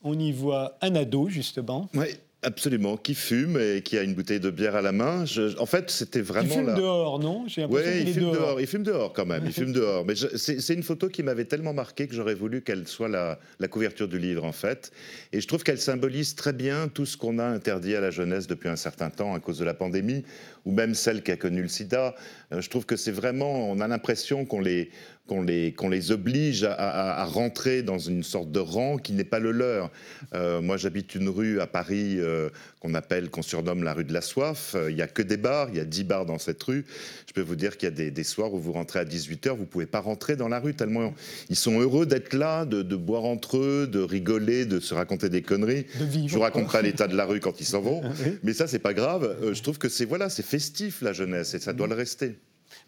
[0.02, 1.88] On y voit un ado, justement.
[1.94, 2.08] Oui.
[2.44, 5.24] Absolument, qui fume et qui a une bouteille de bière à la main.
[5.58, 6.46] en fait, c'était vraiment.
[6.46, 7.46] Il fume dehors, non?
[7.68, 8.60] Oui, il, fume dehors.
[8.60, 9.42] Il fume dehors quand même.
[9.44, 10.04] il fume dehors.
[10.06, 13.66] Mais c'est une photo qui m'avait tellement marqué que j'aurais voulu qu'elle soit la, la,
[13.66, 14.92] couverture du livre, en fait.
[15.32, 18.46] Et je trouve qu'elle symbolise très bien tout ce qu'on a interdit à la jeunesse
[18.46, 20.22] depuis un certain temps à cause de la pandémie,
[20.68, 22.14] ou même celle qui a connu le sida.
[22.52, 23.70] Euh, je trouve que c'est vraiment.
[23.70, 24.90] On a l'impression qu'on les
[25.36, 29.90] les, les oblige à, rentrer dans une sorte de rang qui n'est pas le leur.
[30.34, 32.48] Euh, moi, j'habite une rue à Paris euh,
[32.80, 34.74] qu'on appelle, qu'on surnomme la rue de la soif.
[34.74, 36.84] Euh, il n'y a que des bars, il y a 10 bars dans cette rue.
[37.26, 39.62] Je peux vous dire qu'il y a des, soirs où vous rentrez à 18h, vous
[39.62, 41.14] ne pouvez pas rentrer dans la rue tellement
[41.50, 45.42] ils sont heureux d'être là, de, boire entre eux, de rigoler, de se raconter des
[45.42, 45.86] conneries.
[45.98, 48.02] je vous raconterai l'état de la rue quand ils s'en vont,
[48.42, 49.36] mais ça, c'est pas grave.
[49.52, 52.36] je trouve que c'est voilà, c'est festif la jeunesse et ça doit le rester.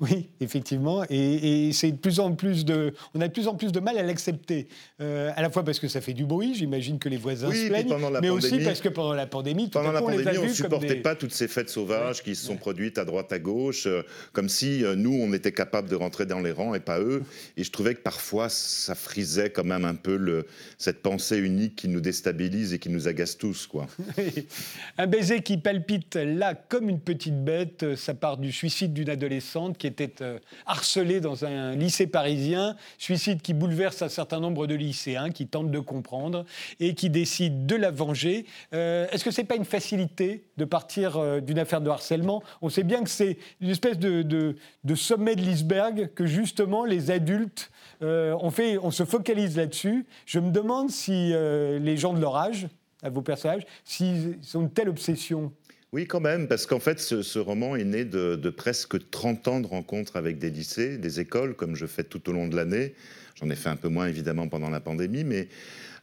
[0.00, 3.70] Oui, effectivement, et, c'est de plus en plus de, on a de plus en plus
[3.70, 4.68] de mal à l'accepter,
[5.00, 7.68] euh, à la fois parce que ça fait du bruit, j'imagine que les voisins se
[7.68, 10.96] plaignent, mais aussi parce que pendant la pandémie, tout pendant la pandémie, on ne supportait
[10.96, 14.48] pas toutes ces fêtes sauvages qui se sont produites à droite à gauche, euh, comme
[14.48, 17.22] si euh, nous on était capables de rentrer dans les rangs et pas eux.
[17.56, 20.46] Et je trouvais que parfois ça frisait quand même un peu le,
[20.78, 23.86] cette pensée unique qui nous déstabilise et qui nous agace tous, quoi.
[24.98, 29.69] un baiser qui palpite là comme une petite bête, ça part du suicide d'une adolescente
[29.76, 34.74] qui était euh, harcelé dans un lycée parisien, suicide qui bouleverse un certain nombre de
[34.74, 36.44] lycéens qui tentent de comprendre
[36.78, 38.46] et qui décident de la venger.
[38.72, 42.42] Euh, est-ce que ce n'est pas une facilité de partir euh, d'une affaire de harcèlement?
[42.62, 44.56] On sait bien que c'est une espèce de,
[44.94, 47.70] sommet de l'iceberg que justement les adultes,
[48.02, 50.06] on, fait, on se focalise là-dessus.
[50.26, 52.66] Je me demande si les gens de leur âge,
[53.02, 55.52] à vos personnages, s'ils ont une telle obsession
[55.92, 59.66] oui, quand même, parce qu'en fait, ce, roman est né de, presque 30 ans de
[59.66, 62.94] rencontres avec des lycées, des écoles, comme je fais tout au long de l'année.
[63.34, 65.48] J'en ai fait un peu moins, évidemment, pendant la pandémie, mais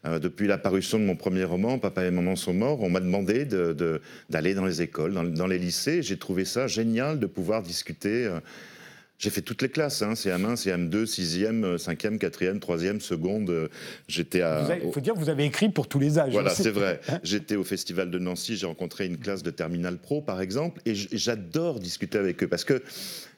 [0.06, 3.46] euh, depuis l'apparition de mon premier roman, Papa et Maman sont morts, on m'a demandé
[4.30, 6.04] d'aller dans les écoles, dans, les lycées.
[6.04, 8.26] J'ai trouvé ça génial de pouvoir discuter.
[8.26, 8.40] Euh,
[9.18, 13.70] j'ai fait toutes les classes, hein, CM1, CM2, 6e, 5e, 4e, 3e, seconde.
[14.08, 14.78] J'étais à.
[14.84, 16.32] Il faut dire que vous avez écrit pour tous les âges.
[16.32, 17.02] Voilà, c'est vrai.
[17.24, 20.94] J'étais au Festival de Nancy, j'ai rencontré une classe de Terminal Pro, par exemple, et
[20.94, 22.84] j'adore discuter avec eux parce que.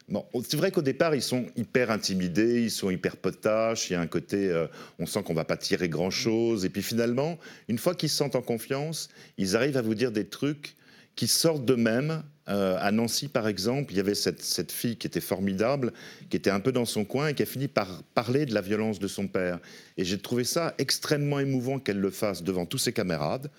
[0.10, 3.96] Bon, c'est vrai qu'au départ, ils sont hyper intimidés, ils sont hyper potaches, il y
[3.96, 4.66] a un côté, euh,
[4.98, 6.66] on sent qu'on va pas tirer grand-chose.
[6.66, 7.38] Et puis finalement,
[7.68, 10.76] une fois qu'ils se sentent en confiance, ils arrivent à vous dire des trucs
[11.16, 15.08] qui sortent d'eux-mêmes Euh, à Nancy, par exemple, il y avait cette, cette, fille qui
[15.08, 15.94] était formidable,
[16.30, 18.62] qui était un peu dans son coin et qui a fini par parler de la
[18.62, 19.60] violence de son père.
[19.98, 23.50] Et j'ai trouvé ça extrêmement émouvant qu'elle le fasse devant tous ses camarades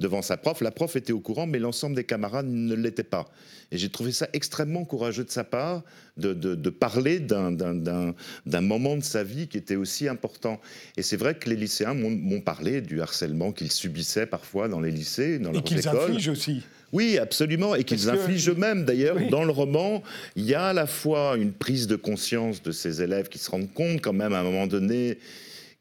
[0.00, 0.60] devant sa prof.
[0.62, 3.30] La prof était au courant, mais l'ensemble des camarades ne l'étaient pas.
[3.70, 5.82] Et j'ai trouvé ça extrêmement courageux de sa part
[6.16, 10.60] de, de, parler d'un moment de sa vie qui était aussi important.
[10.96, 14.90] Et c'est vrai que les lycéens m'ont parlé du harcèlement qu'ils subissaient parfois dans les
[14.90, 15.78] lycées, dans leurs écoles.
[15.78, 16.62] Et qu'ils infligent aussi.
[16.92, 18.84] Oui, absolument, et qu'ils infligent eux-mêmes.
[18.84, 20.02] D'ailleurs, dans le roman,
[20.36, 23.50] il y a à la fois une prise de conscience de ces élèves qui se
[23.50, 25.18] rendent compte quand même à un moment donné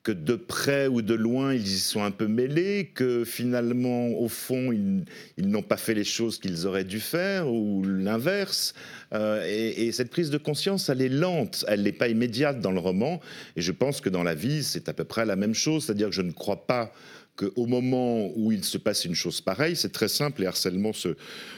[0.04, 4.30] que de près ou de loin, ils y sont un peu mêlés, que finalement, au
[4.30, 5.06] fond, ils,
[5.38, 8.74] n'ont pas fait les choses qu'ils auraient dû faire, ou l'inverse.
[9.14, 12.72] Euh, et, et, cette prise de conscience, elle est lente, elle n'est pas immédiate dans
[12.72, 13.20] le roman.
[13.58, 16.10] Et je pense que dans la vie, c'est à peu près la même chose, c'est-à-dire
[16.10, 16.94] que je ne crois pas
[17.40, 21.16] qu'au moment où il se passe une chose pareille, c'est très simple, les harcèlements se,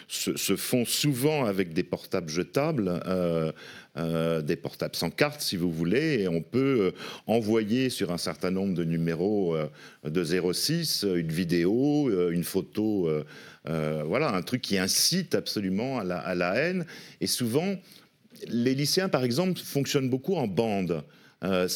[0.08, 3.02] se, font souvent avec des portables jetables.
[3.08, 3.52] Euh,
[3.98, 6.92] euh, des portables sans carte, si vous voulez, et on peut euh,
[7.28, 9.58] envoyer sur un certain nombre de numéros
[10.06, 13.10] de 06 une vidéo, une photo,
[13.66, 16.86] voilà, un truc qui incite absolument à la, à la haine.
[17.20, 17.76] Et souvent,
[18.48, 21.04] les lycéens, par exemple, fonctionnent beaucoup en bande.
[21.44, 21.68] Euh,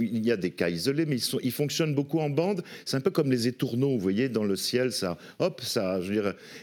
[0.00, 2.62] il y a des cas isolés, mais ils, ils fonctionnent beaucoup en bande.
[2.84, 6.12] C'est un peu comme les étourneaux, vous voyez, dans le ciel, ça, hop, ça, je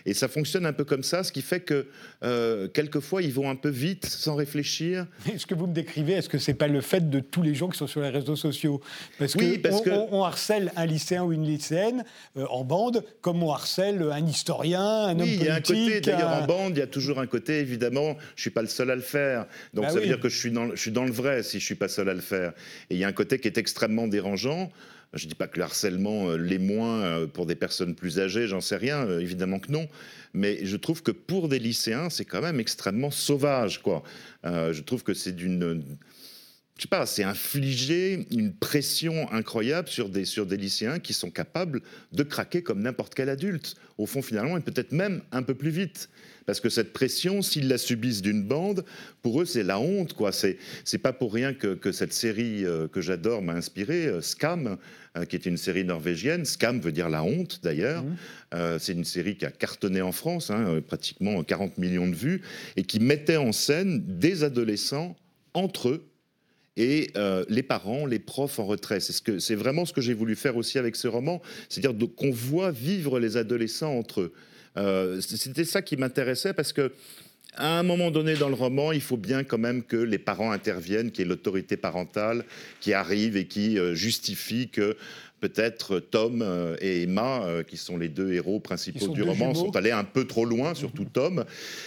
[0.05, 1.87] et ça fonctionne un peu comme ça, ce qui fait que
[2.23, 5.07] euh, quelquefois ils vont un peu vite, sans réfléchir.
[5.37, 7.69] Ce que vous me décrivez, est-ce que c'est pas le fait de tous les gens
[7.69, 8.81] qui sont sur les réseaux sociaux?
[9.17, 12.03] Parce oui, parce que on, harcèle un lycéen ou une lycéenne
[12.37, 15.41] euh, en bande, comme on harcèle un historien, un homme politique.
[15.41, 16.01] il y a un côté.
[16.01, 17.59] D'ailleurs, en bande, il y a toujours un côté.
[17.59, 19.45] Évidemment, je suis pas le seul à le faire.
[19.73, 21.59] Donc bah ça veut dire que je suis dans, je suis dans le vrai si
[21.59, 22.53] je suis pas seul à le faire.
[22.89, 24.71] Et il y a un côté qui est extrêmement dérangeant.
[25.13, 28.19] Je ne dis pas que le harcèlement euh, l'est moins euh, pour des personnes plus
[28.19, 29.87] âgées, j'en sais rien, euh, évidemment que non.
[30.33, 34.03] Mais je trouve que pour des lycéens, c'est quand même extrêmement sauvage, quoi.
[34.43, 35.83] je trouve que c'est d'une
[36.79, 41.29] je sais pas, c'est infliger une pression incroyable sur des, sur des lycéens qui sont
[41.29, 41.81] capables
[42.13, 43.75] de craquer comme n'importe quel adulte.
[43.97, 46.07] Au fond, finalement, et peut-être même un peu plus vite.
[46.45, 48.85] Parce que cette pression, s'ils la subissent d'une bande,
[49.21, 50.13] pour eux, c'est la honte.
[50.13, 50.31] quoi.
[50.31, 54.21] C'est, c'est pas pour rien que, que cette série euh, que j'adore m'a inspiré, euh,
[54.21, 54.77] Scam,
[55.17, 56.45] euh, qui est une série norvégienne.
[56.45, 58.05] Scam veut dire la honte, d'ailleurs.
[58.05, 58.79] Mmh.
[58.79, 62.41] c'est une série qui a cartonné en France, hein, pratiquement 40 millions de vues,
[62.77, 65.17] et qui mettait en scène des adolescents
[65.53, 66.08] entre eux
[66.77, 67.11] et
[67.49, 68.99] les parents, les profs en retrait.
[68.99, 72.71] C'est, ce vraiment ce que j'ai voulu faire aussi avec ce roman, c'est-à-dire qu'on voit
[72.71, 74.33] vivre les adolescents entre eux.
[74.77, 76.91] Euh, c'était ça qui m'intéressait parce que
[77.55, 80.51] à un moment donné dans le roman, il faut bien quand même que les parents
[80.51, 82.45] interviennent, qu'il y ait l'autorité parentale
[82.79, 84.95] qui arrive et qui euh, justifie que
[85.39, 89.75] peut-être Tom euh, et Emma, euh, qui sont les deux héros principaux du roman, sont
[89.75, 91.09] allés un peu trop loin, surtout mhm.
[91.09, 91.45] Tom.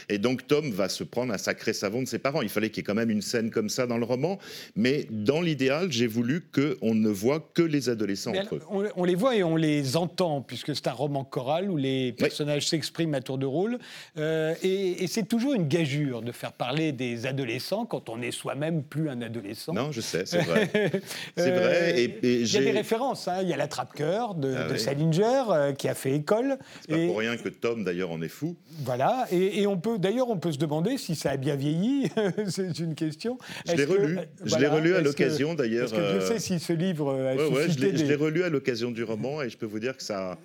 [0.09, 2.43] Et donc Tom va se prendre un sacré savon de ses parents.
[2.43, 4.39] Il fallait qu'il y ait quand même une scène comme ça dans le roman.
[4.77, 8.63] Mais dans l'idéal, j'ai voulu qu'on ne voit que les adolescents entre eux.
[8.97, 12.69] On, les voit et on les entend, puisque c'est un roman choral où les personnages
[12.69, 13.79] s'expriment à tour de rôle.
[14.19, 18.83] Euh, et, c'est toujours une gageure de faire parler des adolescents quand on est soi-même
[18.83, 19.75] plus un adolescent.
[19.75, 20.71] Non, je sais, c'est vrai.
[21.37, 22.19] c'est vrai.
[22.23, 23.29] Il y a des références.
[23.29, 26.59] Hein il y a l'attrape-cœur de, ah Salinger euh, qui a fait école.
[26.89, 28.57] C'est pas pour rien que Tom d'ailleurs en est fou.
[28.85, 32.11] Voilà, et, on peut d'ailleurs on peut se demander si ça a bien vieilli.
[32.49, 33.39] c'est une question.
[33.67, 34.19] Je l'ai relu.
[34.45, 35.91] je l'ai relu à l'occasion d'ailleurs.
[35.91, 39.05] Parce que je sais si ce livre a ouais, je l'ai relu à l'occasion du
[39.05, 40.39] roman et je peux vous dire que ça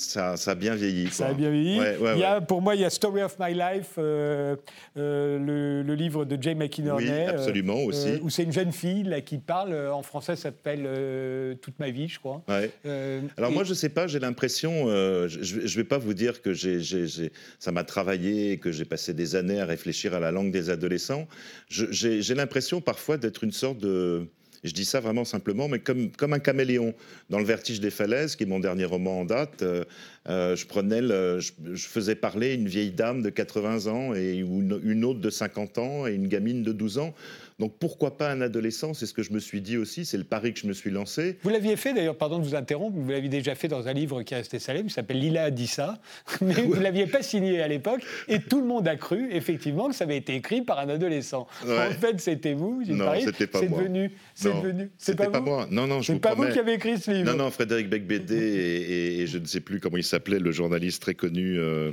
[0.00, 1.08] ça, a bien vieilli.
[1.10, 1.80] Ça a bien vieilli.
[2.14, 4.56] il y a, pour moi, il y a Story of My Life, euh,
[4.96, 7.04] euh, le, livre de Jay McInerney.
[7.04, 8.18] Oui, euh, absolument aussi.
[8.22, 12.08] où c'est une jeune fille là, qui parle, en français, ça s'appelle Toute ma vie,
[12.08, 12.42] je crois.
[13.36, 14.86] Alors moi, je ne sais pas, j'ai l'impression,
[15.28, 16.54] je ne vais pas vous dire que
[17.58, 21.26] ça m'a travaillé, que j'ai passé des années à réfléchir à la langue des adolescents.
[21.68, 24.26] J'ai l'impression parfois d'être une sorte de
[24.62, 26.94] je dis ça vraiment simplement, mais comme, comme un caméléon.
[27.30, 29.84] Dans Le Vertige des falaises, qui est mon dernier roman en date, euh,
[30.28, 35.04] euh, je, prenais je, faisais parler une vieille dame de 80 ans et une, une
[35.04, 37.14] autre de 50 ans et une gamine de 12 ans.
[37.60, 40.24] Donc pourquoi pas un adolescent C'est ce que je me suis dit aussi, c'est le
[40.24, 41.38] pari que je me suis lancé.
[41.42, 44.22] Vous l'aviez fait d'ailleurs, pardon de vous interrompre, vous l'aviez déjà fait dans un livre
[44.22, 46.00] qui est resté célèbre, qui s'appelle Lila a dit ça,
[46.40, 49.88] mais vous ne l'aviez pas signé à l'époque, et tout le monde a cru effectivement
[49.90, 51.46] que ça avait été écrit par un adolescent.
[51.62, 53.80] En fait, c'était vous, Non, c'était pas moi.
[53.80, 55.68] Devenu, c'est devenu, c'est pas, pas moi.
[55.70, 57.30] Non, non, je C'est pas vous qui avez écrit ce livre.
[57.30, 61.02] Non, non, Frédéric Becbédé et, et, je ne sais plus comment il s'appelait, le journaliste
[61.02, 61.92] très connu, euh,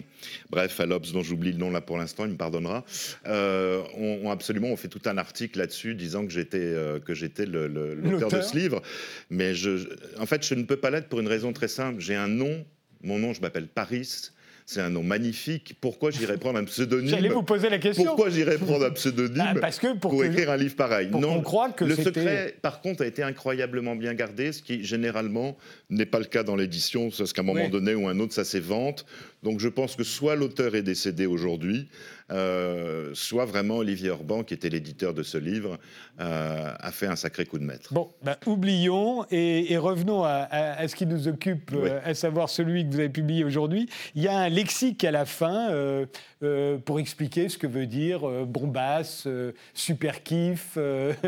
[0.50, 2.86] bref, à l'Obs, dont j'oublie le nom là pour l'instant, il me pardonnera,
[3.28, 7.46] euh, ont, absolument on fait tout un article là-dessus disant que j'étais euh, que j'étais
[7.46, 8.82] l'auteur de ce livre.
[9.30, 9.90] Mais je,
[10.20, 12.00] en fait, je ne peux pas l'être pour une raison très simple.
[12.00, 12.66] J'ai un nom.
[13.02, 14.32] Mon nom, je m'appelle Paris.
[14.68, 15.78] C'est un nom magnifique.
[15.80, 18.04] Pourquoi j'irais prendre un pseudonyme J'allais vous poser la question.
[18.04, 21.72] Pourquoi j'irais prendre un pseudonyme ah, parce que pour, écrire un livre pareil Non, on
[21.72, 25.58] que le secret, par contre, a été incroyablement bien gardé, ce qui généralement
[25.90, 28.44] n'est pas le cas dans l'édition, parce qu'à un moment donné ou un autre, ça
[28.44, 29.06] s'évente.
[29.42, 31.88] Donc je pense que soit l'auteur est décédé aujourd'hui,
[32.32, 35.78] euh, soit vraiment Olivier Orban, qui était l'éditeur de ce livre,
[36.20, 37.94] euh, a fait un sacré coup de maître.
[37.94, 42.94] Bon, ben, oublions et, revenons à, ce qui nous occupe, euh, à savoir celui que
[42.94, 43.88] vous avez publié aujourd'hui.
[44.16, 45.70] Il y a un lexique à la fin
[46.86, 49.28] pour expliquer ce que veut dire bombasse,
[49.74, 50.78] super kiff,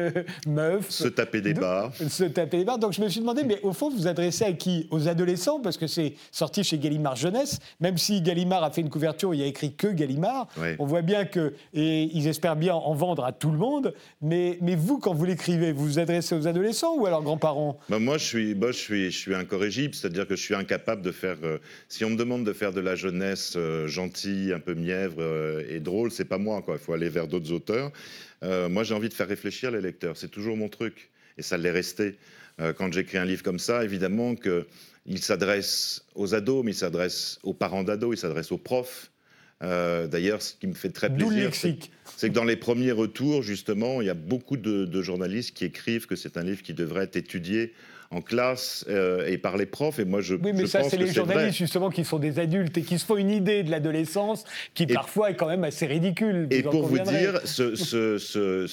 [0.47, 0.89] meuf.
[0.89, 1.93] Se taper des barres.
[1.95, 2.79] Se taper des barres.
[2.79, 4.87] Donc je me suis demandé, mais au fond, vous vous adressez à qui?
[4.91, 8.89] Aux adolescents, parce que c'est sorti chez Gallimard Jeunesse, même si Gallimard a fait une
[8.89, 10.47] couverture où il a écrit que Gallimard
[10.89, 14.75] voit bien que, et ils espèrent bien en vendre à tout le monde, mais, mais
[14.75, 17.79] vous, quand vous l'écrivez, vous vous adressez aux adolescents ou à leurs grands-parents?
[17.89, 21.01] Bah, Moi, je suis, bah, je, suis, je suis incorrigible, c'est-à-dire que je suis incapable
[21.01, 21.37] de faire.
[21.43, 25.21] Euh, si on me demande de faire de la jeunesse euh, gentille, un peu mièvre
[25.21, 26.75] euh, et drôle, c'est pas moi, quoi.
[26.75, 27.91] Il faut aller vers d'autres auteurs.
[28.41, 31.71] moi, j'ai envie de faire réfléchir les lecteurs, c'est toujours mon truc, et ça l'est
[31.71, 32.17] resté.
[32.77, 34.65] quand j'écris un livre comme ça, évidemment que
[35.05, 39.11] il s'adresse aux ados, mais il s'adresse aux parents d'ados, il s'adresse aux profs,
[39.61, 44.01] euh, d'ailleurs, ce qui me fait très plaisir, c'est que dans les premiers retours, justement,
[44.01, 47.17] il y a beaucoup de, journalistes qui écrivent que c'est un livre qui devrait être
[47.17, 47.73] étudié
[48.11, 49.99] en classe euh, et par les profs.
[49.99, 52.81] Et moi, je oui, mais ça, c'est les journalistes justement qui sont des adultes et
[52.81, 56.47] qui se font une idée de l'adolescence qui parfois est quand même assez ridicule.
[56.49, 58.67] Et pour vous dire, ce, ce, ce,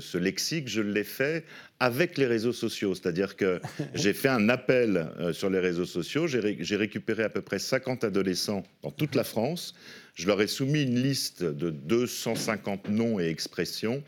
[0.00, 1.44] ce lexique, je l'ai fait
[1.78, 2.94] avec les réseaux sociaux.
[2.94, 3.60] C'est-à-dire que
[3.94, 6.26] j'ai fait un appel euh, sur les réseaux sociaux.
[6.26, 9.74] J'ai récupéré à peu près 50 adolescents dans toute la France.
[10.14, 14.02] Je leur ai soumis une liste de 250 noms et expressions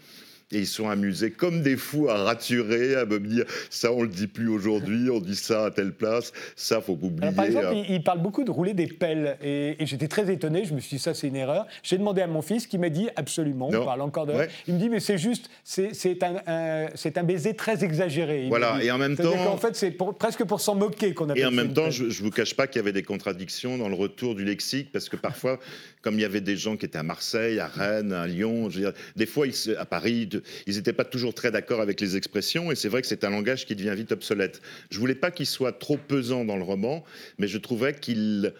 [0.53, 4.09] et ils sont amusés comme des fous à raturer, à me dire ça on le
[4.09, 7.32] dit plus aujourd'hui, on dit ça à telle place, ça faut oublier.
[7.32, 10.64] par exemple, il, parle beaucoup de rouler des pelles et, j'étais très étonné.
[10.64, 11.66] Je me suis dit ça c'est une erreur.
[11.82, 13.70] J'ai demandé à mon fils qui m'a dit absolument.
[13.72, 14.34] On parle encore de.
[14.66, 18.46] Il me dit mais c'est juste c'est un, c'est un baiser très exagéré.
[18.48, 19.32] voilà et en même temps.
[19.53, 21.36] En fait c'est presque pour s'en moquer qu'on a.
[21.36, 23.88] Et en même temps je, je vous cache pas qu'il y avait des contradictions dans
[23.88, 25.59] le retour du lexique parce que parfois
[26.03, 28.80] comme il y avait des gens qui étaient à Marseille, à Rennes, à Lyon, je
[28.80, 29.46] veux dire, des fois
[29.78, 30.28] à Paris,
[30.66, 33.30] ils n'étaient pas toujours très d'accord avec les expressions, et c'est vrai que c'est un
[33.30, 34.61] langage qui devient vite obsolète.
[34.90, 37.05] Je voulais pas qu'il soit trop pesant dans le roman,
[37.38, 38.53] mais je trouvais qu'il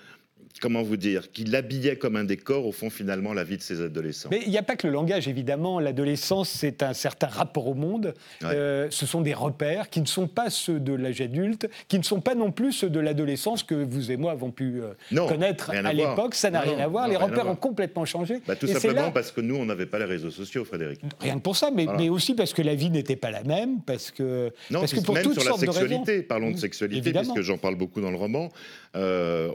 [0.63, 3.83] comment vous dire, qui l'habillait comme un décor, au fond, finalement, la vie de ces
[3.83, 4.29] adolescents.
[4.31, 5.81] Mais il n'y a pas que le langage, évidemment.
[5.81, 8.15] L'adolescence, c'est un certain rapport au monde.
[8.45, 12.05] Euh, ce sont des repères qui ne sont pas ceux de l'âge adulte, qui ne
[12.05, 15.71] sont pas non plus ceux de l'adolescence que vous et moi avons pu euh, connaître
[15.71, 16.37] à, l'époque.
[16.37, 17.09] Ça n'a rien à voir.
[17.09, 18.41] Les repères ont complètement changé.
[18.47, 21.01] Bah, tout simplement parce que nous, on n'avait pas les réseaux sociaux, Frédéric.
[21.19, 23.81] Rien que pour ça, mais, mais, aussi parce que la vie n'était pas la même,
[23.81, 27.43] parce que, non, parce que pour même sur la sexualité, parlons de sexualité, parce que
[27.43, 28.49] j'en parle beaucoup dans le roman.
[28.95, 29.51] Euh,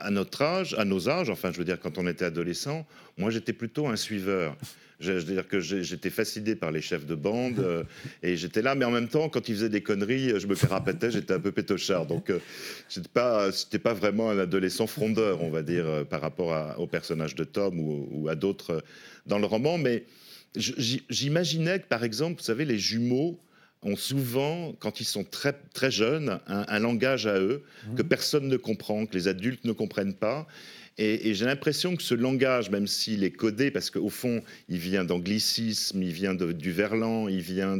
[0.00, 2.84] à notre âge, à nos âges, enfin je veux dire quand on était adolescent,
[3.16, 4.56] moi j'étais plutôt un suiveur.
[5.00, 7.84] Je veux dire que j'étais fasciné par les chefs de bande euh,
[8.22, 11.10] et j'étais là, mais en même temps, quand ils faisaient des conneries, je me carapatais,
[11.10, 12.06] j'étais un peu pétochard.
[12.06, 12.38] Donc, euh,
[12.88, 13.50] c'était pas,
[13.82, 17.78] pas vraiment un adolescent frondeur, on va dire, euh, par rapport au personnage de Tom
[17.78, 18.82] ou à d'autres
[19.26, 19.78] dans le roman.
[19.78, 20.04] Mais
[20.56, 23.38] j'imaginais que, par exemple, vous savez, les jumeaux
[23.84, 27.62] ont souvent, quand ils sont très, très jeunes, un, langage à eux
[27.96, 28.08] que mmh.
[28.08, 30.46] personne ne comprend, que les adultes ne comprennent pas.
[30.96, 35.04] Et, j'ai l'impression que ce langage, même s'il est codé, parce qu'au fond, il vient
[35.04, 37.76] d'anglicisme, il vient du verlan, il vient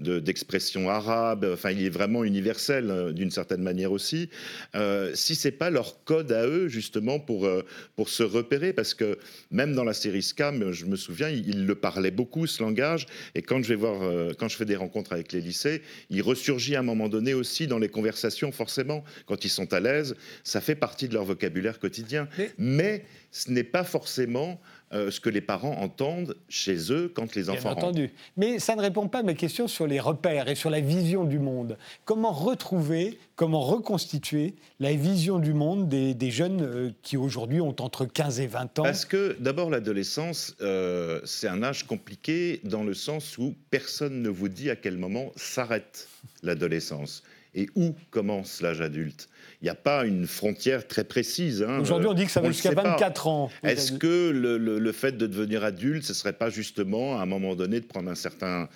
[0.00, 4.28] d'expressions de, arabes, enfin, il est vraiment universel euh, d'une certaine manière aussi.
[4.74, 7.62] Euh, si c'est pas leur code à eux, justement, pour, euh,
[7.96, 9.18] pour se repérer, parce que
[9.50, 13.40] même dans la série Scam, je me souviens, il, le parlait beaucoup, ce langage, et
[13.40, 15.80] quand je vais voir, euh, quand je fais des rencontres avec les lycées,
[16.10, 19.80] il ressurgit à un moment donné aussi dans les conversations, forcément, quand ils sont à
[19.80, 22.28] l'aise, ça fait partie de leur vocabulaire quotidien
[22.58, 24.60] mais, ce n'est pas forcément
[24.92, 28.10] euh, ce que les parents entendent chez eux quand les enfants Bien entendu.
[28.36, 31.24] Mais ça ne répond pas à ma question sur les repères et sur la vision
[31.24, 31.78] du monde.
[32.04, 38.04] Comment retrouver, comment reconstituer la vision du monde des, jeunes euh, qui aujourd'hui ont entre
[38.04, 38.82] 15 et 20 ans?
[38.82, 44.28] Parce que d'abord l'adolescence, euh, c'est un âge compliqué dans le sens où personne ne
[44.28, 46.08] vous dit à quel moment s'arrête
[46.42, 47.22] l'adolescence
[47.54, 49.28] et où commence l'âge adulte?
[49.60, 51.62] Il n'y a pas une frontière très précise.
[51.62, 51.80] Hein.
[51.80, 53.50] Aujourd'hui, on dit que ça va jusqu'à 24 ans.
[53.62, 57.26] Est-ce que le, le, fait de devenir adulte, ce ne serait pas justement, à un
[57.26, 58.68] moment donné, de prendre un certain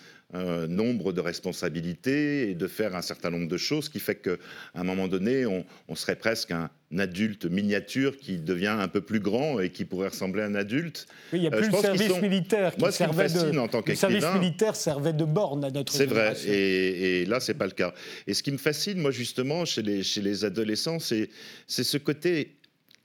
[0.68, 4.36] nombre de responsabilités et de faire un certain nombre de choses qui fait qu'à
[4.74, 5.64] un moment donné, on,
[5.94, 10.42] serait presque un adulte miniature qui devient un peu plus grand et qui pourrait ressembler
[10.42, 11.06] à un adulte.
[11.32, 13.58] il n'y a euh, plus le service militaire qui servait de...
[13.58, 17.40] En tant le service militaire servait de borne à notre C'est vrai, et, et, là,
[17.40, 17.92] c'est pas le cas.
[18.26, 21.28] Et ce qui me fascine, moi, justement, chez les, chez les adolescents, c'est
[21.66, 22.56] ce côté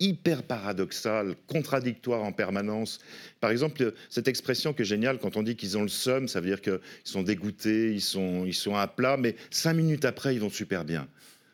[0.02, 3.00] hyper paradoxal, contradictoire en permanence.
[3.40, 6.42] Par exemple, cette expression qui est géniale, quand on dit qu'ils ont le seum, ça
[6.42, 10.36] veut dire qu'ils sont dégoûtés, ils sont, ils sont à plat, mais cinq minutes après,
[10.36, 11.08] ils vont super bien.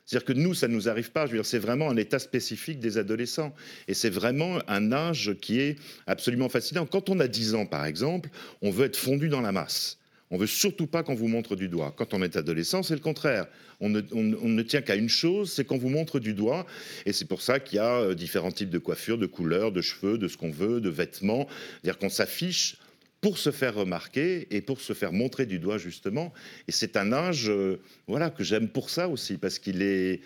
[0.05, 1.25] C'est-à-dire que nous, ça ne nous arrive pas.
[1.25, 3.53] Je veux dire, c'est vraiment un état spécifique des adolescents.
[3.89, 5.75] Et c'est vraiment un âge qui est
[6.07, 6.85] absolument fascinant.
[6.85, 8.29] Quand on a 10 ans, par exemple,
[8.61, 9.97] on veut être fondu dans la masse.
[10.29, 11.93] On veut surtout pas qu'on vous montre du doigt.
[11.97, 13.47] Quand on est adolescent, c'est le contraire.
[13.79, 16.65] On ne, tient qu'à une chose, c'est qu'on vous montre du doigt.
[17.05, 19.81] Et c'est pour ça qu'il y a euh, différents types de coiffures, de couleurs, de
[19.81, 21.47] cheveux, de ce qu'on veut, de vêtements.
[21.49, 22.77] C'est-à-dire qu'on s'affiche
[23.21, 26.33] pour se faire remarquer et pour se faire montrer du doigt justement.
[26.67, 30.21] Et c'est un âge, euh, voilà, que j'aime pour ça aussi, parce qu'il est,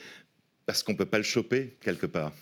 [0.65, 2.33] parce qu'on peut pas le choper quelque part.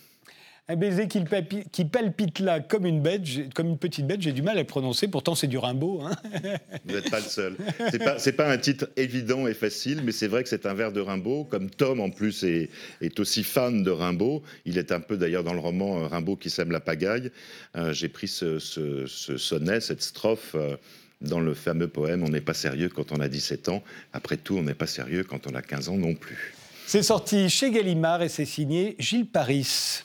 [0.71, 3.23] Un baiser qui, palpite là comme une bête,
[3.55, 6.03] comme une petite bête, j'ai du mal à le prononcer, pourtant c'est du Rimbaud.
[6.03, 6.15] Hein.
[6.85, 7.55] Vous n'êtes pas le seul.
[7.89, 10.91] C'est pas, pas un titre évident et facile, mais c'est vrai que c'est un vers
[10.91, 12.69] de Rimbaud, comme Tom en plus est,
[13.01, 14.43] est, aussi fan de Rimbaud.
[14.65, 17.31] Il est un peu d'ailleurs dans le roman euh, Rimbaud qui sème la pagaille.
[17.75, 18.59] Euh, j'ai pris ce,
[19.07, 20.53] sonnet, cette strophe.
[20.53, 20.77] Euh,
[21.21, 23.83] dans le fameux poème On n'est pas sérieux quand on a 17 ans.
[24.13, 26.53] Après tout, on n'est pas sérieux quand on a 15 ans non plus.
[26.85, 30.03] C'est sorti chez Gallimard et c'est signé Gilles Paris.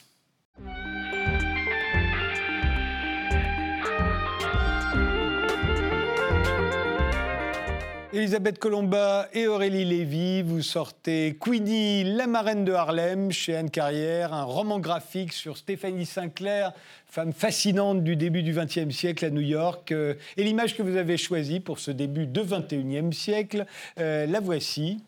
[8.14, 14.32] Elisabeth Colomba et Aurélie Lévy, vous sortez Queenie, la marraine de Harlem, chez Anne Carrière,
[14.32, 16.72] un roman graphique sur Stéphanie Sinclair,
[17.06, 19.90] femme fascinante du début du XXe siècle à New York.
[19.90, 23.66] Euh, et l'image que vous avez choisie pour ce début de XXIe siècle,
[23.98, 25.02] euh, la voici.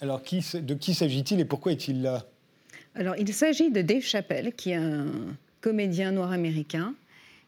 [0.00, 2.24] Alors, de qui s'agit-il et pourquoi est-il là?
[2.96, 5.06] Alors, il s'agit de Dave Chappelle, qui est un
[5.60, 6.94] comédien noir américain.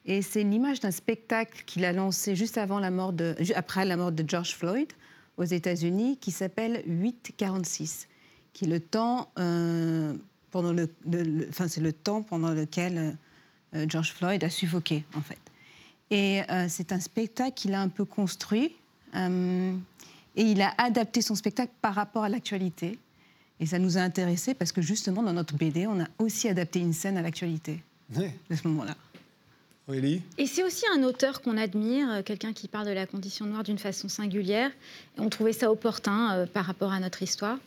[0.05, 3.15] Et c'est l'image d'un spectacle qu'il a lancé juste avant la mort
[3.55, 4.89] après la mort de George Floyd
[5.39, 8.09] aux États-Unis, qui s'appelle 846,
[8.53, 10.15] qui est le temps, euh,
[10.51, 10.89] pendant le,
[11.49, 13.17] enfin, c'est le temps pendant lequel
[13.75, 15.39] euh, George Floyd a suffoqué, en fait.
[16.11, 18.75] Et euh, c'est un spectacle qu'il a un peu construit,
[19.15, 22.99] et il a adapté son spectacle par rapport à l'actualité.
[23.61, 26.79] Et ça nous a intéressés parce que justement, dans notre BD, on a aussi adapté
[26.81, 27.83] une scène à l'actualité
[28.17, 28.29] oui.
[28.51, 28.97] de ce moment-là.
[30.37, 33.63] Et c'est aussi un auteur qu'on admire, euh, quelqu'un qui parle de la condition noire
[33.63, 34.71] d'une façon singulière.
[35.17, 37.59] Et on trouvait ça opportun euh, par rapport à notre histoire.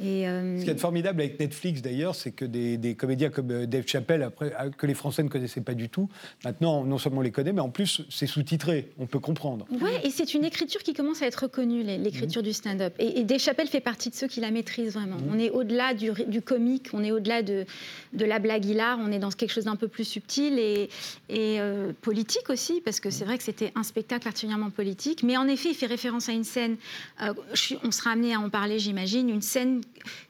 [0.00, 3.86] Euh, Ce qui est formidable avec Netflix d'ailleurs, c'est que des, comédiens comme euh, Dave
[3.86, 6.08] Chappelle, après, euh, que les Français ne connaissaient pas du tout,
[6.44, 9.66] maintenant non seulement on les connaît, mais en plus c'est sous-titré, on peut comprendre.
[9.70, 12.94] Oui, et c'est une écriture qui commence à être reconnue, l'écriture du stand-up.
[12.98, 15.16] Et, Dave Chappelle fait partie de ceux qui la maîtrisent vraiment.
[15.16, 15.30] Mhm.
[15.32, 17.64] On est au-delà du, comique, on est au-delà de,
[18.12, 20.88] de, la blague hilar, on est dans quelque chose d'un peu plus subtil et,
[21.28, 21.58] et
[22.02, 25.22] politique aussi, parce que c'est vrai que c'était un spectacle particulièrement politique.
[25.22, 26.76] Mais en effet, il fait référence à une scène,
[27.20, 29.80] on sera amené à en parler, j'imagine, une scène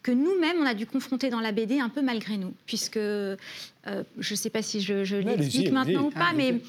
[0.02, 3.36] que nous-mêmes, on a dû confronter dans la BD un peu malgré nous, puisque euh,
[3.84, 6.60] je ne sais pas si je, l'explique maintenant ou pas, mais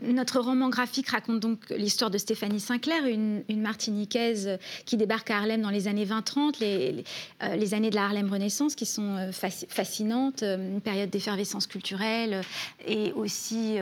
[0.00, 5.60] notre roman graphique raconte donc l'histoire de Stéphanie Sinclair, une, Martiniquaise qui débarque à Harlem
[5.62, 7.04] dans les années 20-30, les,
[7.42, 11.66] euh, les, années de la Harlem Renaissance qui sont euh, fascinantes, euh, une période d'effervescence
[11.66, 12.42] culturelle
[12.86, 13.78] et aussi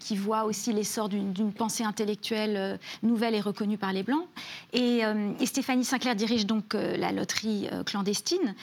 [0.00, 4.26] qui voit aussi l'essor d'une pensée intellectuelle nouvelle et reconnue par les Blancs.
[4.72, 5.02] Et,
[5.44, 8.54] Stéphanie Sinclair dirige donc la loterie clandestine,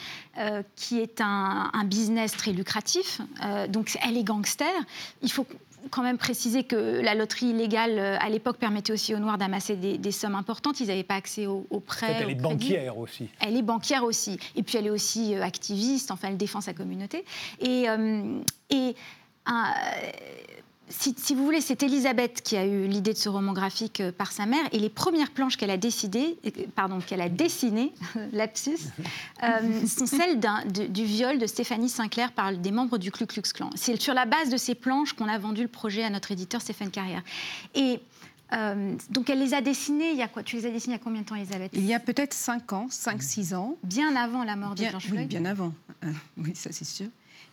[0.76, 3.20] qui est un, un, business très lucratif.
[3.68, 4.72] donc elle est gangster.
[5.22, 5.46] Il faut
[5.90, 9.76] quand même préciser que la loterie illégale, euh, à l'époque, permettait aussi aux Noirs d'amasser
[9.76, 10.80] des, sommes importantes.
[10.80, 12.16] Ils n'avaient pas accès aux, prêts.
[12.20, 13.28] elle est banquière aussi.
[13.40, 14.38] Elle est banquière aussi.
[14.56, 17.24] Et puis elle est aussi euh, activiste, enfin, elle défend sa communauté.
[17.60, 18.94] Et, euh, et
[20.90, 24.32] si, vous voulez, c'est Elisabeth qui a eu l'idée de ce roman graphique euh, par
[24.32, 24.64] sa mère.
[24.72, 27.92] Et les premières planches qu'elle a décidé, euh, pardon, qu'elle a dessinées,
[28.32, 28.78] lapsus,
[29.42, 33.70] euh, sont celles du viol de Stéphanie Sinclair par des membres du Ku Klux Klan.
[33.74, 36.60] C'est sur la base de ces planches qu'on a vendu le projet à notre éditeur
[36.60, 37.22] Stéphane Carrière.
[37.74, 38.00] Et
[39.10, 40.42] donc elle les a dessinées, il y a quoi?
[40.42, 41.70] Tu les as dessinées il y a combien de temps, Elisabeth?
[41.74, 43.76] Il y a peut-être 5 ans, 5-6 ans.
[43.84, 45.74] Bien avant la mort de George Floyd Oui, bien avant.
[46.38, 47.08] oui, ça c'est sûr.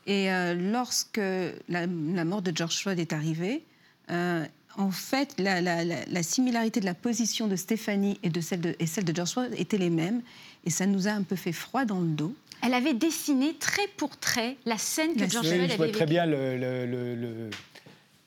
[0.07, 1.19] Et euh, lorsque
[1.67, 3.63] la, mort de George Floyd est arrivée,
[4.11, 4.45] euh,
[4.77, 9.05] en fait, la, similarité de la position de Stéphanie et, de celle de, et celle
[9.05, 10.21] de George Floyd étaient les mêmes.
[10.65, 12.35] Et ça nous a un peu fait froid dans le dos.
[12.61, 15.91] Elle avait dessiné trait pour trait la scène que George Floyd avait vécue.
[15.91, 17.49] très bien le,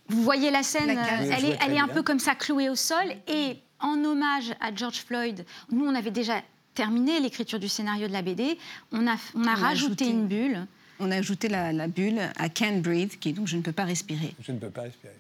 [0.09, 3.05] Vous voyez la scène, elle, est, elle est, un peu comme ça clouée au sol.
[3.27, 6.43] Et en hommage à George Floyd, nous, on avait déjà
[6.75, 8.59] terminé l'écriture du scénario de la BD.
[8.93, 10.67] On a, on a rajouté une bulle
[11.01, 13.85] on a ajouté la, bulle à Can't Breathe, qui est donc Je ne peux pas
[13.85, 14.35] respirer.
[14.43, 15.15] Je ne peux pas respirer.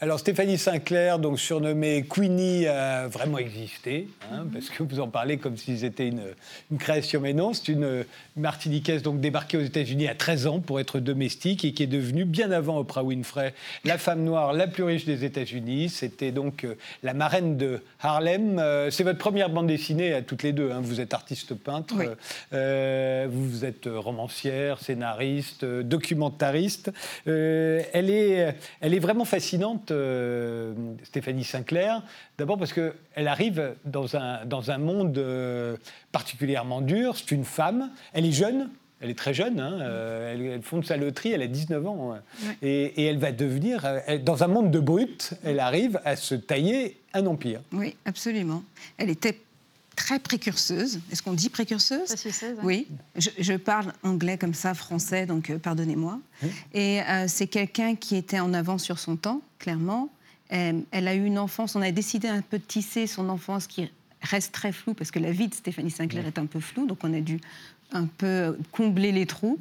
[0.00, 4.50] Alors Stéphanie Sinclair, donc surnommée Queenie, a vraiment existé, hein, mhm.
[4.50, 6.22] parce que vous en parlez comme si c'était une,
[6.72, 8.04] une, création, mais non, c'est une
[8.36, 12.24] Martiniquaise donc débarquée aux États-Unis à 13 ans pour être domestique et qui est devenue
[12.24, 15.88] bien avant Oprah Winfrey la femme noire la plus riche des États-Unis.
[15.88, 16.74] C'était donc euh,
[17.04, 18.58] la marraine de Harlem.
[18.58, 20.72] Euh, c'est votre première bande dessinée à toutes les deux.
[20.72, 20.80] Hein.
[20.82, 21.94] Vous êtes artiste peintre,
[22.52, 26.90] euh, vous êtes romancière, scénariste, documentariste.
[27.26, 32.02] elle est, elle est vraiment fascinante euh, Stéphanie Sinclair.
[32.38, 35.76] D'abord parce qu'elle arrive dans un, dans un monde euh,
[36.12, 37.16] particulièrement dur.
[37.16, 38.70] C'est une femme, elle est jeune,
[39.00, 42.14] elle est très jeune, hein, euh, elle, fonde sa loterie, elle a 19 ans.
[42.14, 42.20] Hein.
[42.62, 43.86] Et, elle va devenir,
[44.24, 47.60] dans un monde de brutes, elle arrive à se tailler un empire.
[47.72, 48.62] Oui, absolument.
[48.96, 49.38] Elle était
[49.96, 51.00] très précurseuse.
[51.10, 52.14] Est-ce qu'on dit précurseuse?
[52.62, 52.86] Oui.
[53.16, 56.18] Je, parle anglais comme ça, français, donc pardonnez-moi.
[56.72, 60.10] Et c'est quelqu'un qui était en avance sur son temps, clairement.
[60.52, 63.66] Euh, elle a eu une enfance, on a décidé un peu de tisser son enfance
[63.66, 63.90] qui
[64.22, 66.98] reste très floue parce que la vie de Stéphanie Sinclair est un peu floue, donc
[67.02, 67.40] on a dû
[67.92, 69.58] un peu combler les trous.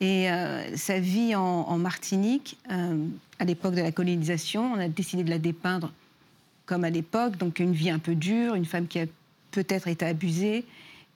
[0.00, 3.06] Et euh, sa vie en, Martinique, euh,
[3.38, 5.92] à l'époque de la colonisation, on a décidé de la dépeindre
[6.66, 9.06] comme à l'époque, donc une vie un peu dure, une femme qui a
[9.52, 10.04] peut-être été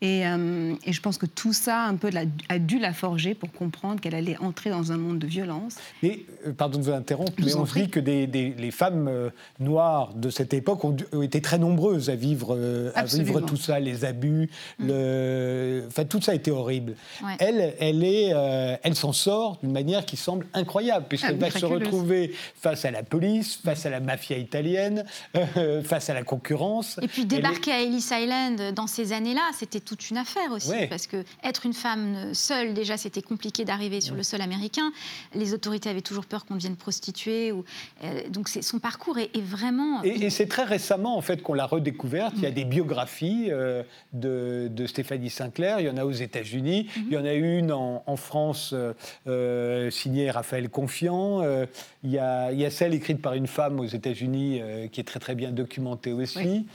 [0.04, 2.10] euh, et, je pense que tout ça un peu
[2.50, 5.76] a dû la forger pour comprendre qu'elle allait entrer dans un monde de violence.
[6.02, 9.30] Et, euh, pardon de vous interrompre, mais on se dit que des, les femmes euh,
[9.58, 12.58] noires de cette époque ont, été très nombreuses à vivre,
[12.94, 14.86] à vivre tout ça, les abus, mm.
[14.86, 15.84] le...
[15.86, 16.94] enfin tout ça a été horrible.
[17.38, 18.34] Elle, elle, est,
[18.82, 22.90] elle s'en sort d'une manière qui semble incroyable, puisqu'elle ah, va se retrouver face à
[22.90, 25.04] la police, face à la mafia italienne,
[25.84, 26.98] face à la concurrence.
[27.00, 31.06] Et puis débarquer à Ellis Island dans ces années-là, c'était toute une affaire aussi, parce
[31.06, 34.92] que être une femme seule, déjà, c'était compliqué d'arriver sur le sol américain.
[35.34, 37.52] Les autorités avaient toujours peur qu'on devienne prostituée.
[37.52, 37.64] Ou,
[38.04, 40.02] euh, donc son parcours est, vraiment...
[40.02, 42.34] Et, c'est très récemment, en fait, qu'on l'a redécouverte.
[42.36, 43.82] Il y a des biographies euh,
[44.12, 45.80] de, Stéphanie Sinclair.
[45.80, 46.88] Il y en a aux États-Unis.
[46.96, 47.04] Mhm.
[47.08, 48.74] Il y en a une en, France,
[49.26, 51.42] euh, signée Raphaël Confiant.
[52.02, 54.60] Il y, a, il, y a, celle écrite par une femme aux États-Unis
[54.90, 56.66] qui est très, très bien documentée aussi.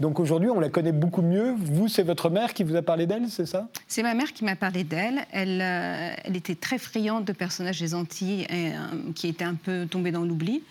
[0.00, 1.54] donc aujourd'hui, on la connaît beaucoup mieux.
[1.56, 3.68] Vous, c'est votre mère qui vous a parlé d'elle, c'est ça?
[3.86, 5.26] C'est ma mère qui m'a parlé d'elle.
[5.30, 9.54] Elle, euh, elle, était très friande de personnages des Antilles et, euh, qui étaient un
[9.54, 10.62] peu tombés dans l'oubli.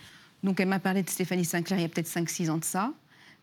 [0.43, 2.91] Donc elle m'a parlé de Stéphanie Sinclair il y a peut-être 5-6 ans de ça.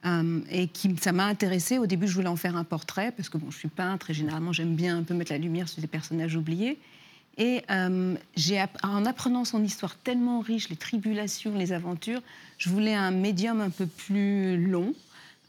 [0.05, 1.79] Euh, et qui, ça m'a intéressée.
[1.79, 4.15] Au début, je voulais en faire un portrait, parce que bon, je suis peintre et
[4.15, 6.79] généralement, j'aime bien un peu mettre la lumière sur des personnages oubliés.
[7.37, 12.21] Et en apprenant son histoire tellement riche, les tribulations, les aventures,
[12.59, 14.93] je voulais un médium un peu plus long,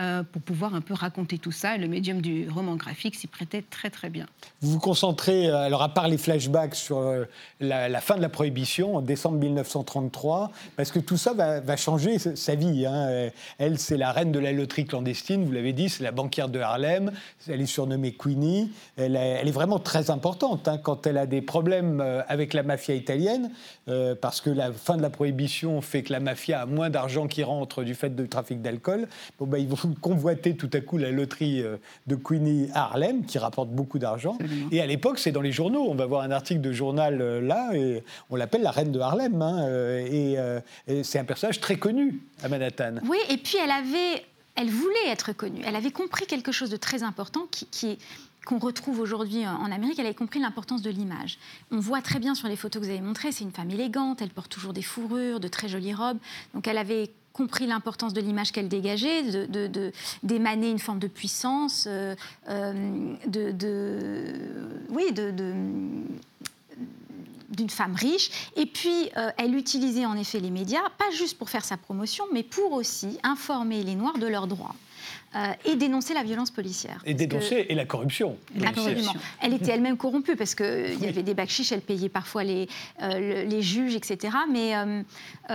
[0.01, 1.75] euh, pour pouvoir un peu raconter tout ça.
[1.75, 4.27] Le médium du roman graphique s'y prêtait très très bien.
[4.61, 7.25] Vous vous concentrez, euh, alors à part les flashbacks, sur euh,
[7.59, 12.55] la, fin de la prohibition en décembre 1933, parce que tout ça va, changer sa
[12.55, 12.85] vie.
[12.85, 13.29] Hein.
[13.57, 16.59] Elle, c'est la reine de la loterie clandestine, vous l'avez dit, c'est la banquière de
[16.59, 17.11] Harlem,
[17.49, 22.01] elle est surnommée Queenie, elle, est vraiment très importante hein, quand elle a des problèmes
[22.27, 23.51] avec la mafia italienne,
[24.21, 27.43] parce que la fin de la prohibition fait que la mafia a moins d'argent qui
[27.43, 29.07] rentre du fait du trafic d'alcool.
[29.39, 29.57] Bah,
[29.95, 31.77] convoiter tout à coup la loterie euh,
[32.07, 34.37] de Queenie Harlem, qui rapporte beaucoup d'argent.
[34.71, 35.85] Et à l'époque, c'est dans les journaux.
[35.87, 38.99] On va voir un article de journal euh, là, et on l'appelle la reine de
[38.99, 39.41] Harlem.
[39.41, 42.95] Hein, euh, et, c'est un personnage très connu à Manhattan.
[43.07, 44.23] Oui, et puis elle avait,
[44.55, 45.61] elle voulait être connue.
[45.65, 47.97] Elle avait compris quelque chose de très important qui, qui
[48.45, 51.37] qu'on retrouve aujourd'hui en Amérique, elle avait compris l'importance de l'image.
[51.71, 54.21] On voit très bien sur les photos que vous avez montrées, c'est une femme élégante,
[54.21, 56.17] elle porte toujours des fourrures, de très jolies robes.
[56.53, 59.23] Donc elle avait compris l'importance de l'image qu'elle dégageait,
[60.23, 62.15] d'émaner de, une forme de puissance, euh,
[62.49, 64.33] euh, de,
[64.89, 65.11] oui,
[67.49, 68.29] d'une femme riche.
[68.55, 72.25] Et puis, euh, elle utilisait en effet les médias, pas juste pour faire sa promotion,
[72.33, 74.75] mais pour aussi informer les Noirs de leurs droits.
[75.63, 77.01] et dénoncer la violence policière.
[77.05, 78.35] Et dénoncer et la corruption.
[78.65, 79.13] Absolument.
[79.41, 82.67] Elle était elle-même corrompue parce qu'il y avait des bacs elle payait parfois les,
[82.99, 84.35] les juges, etc.
[84.51, 84.73] Mais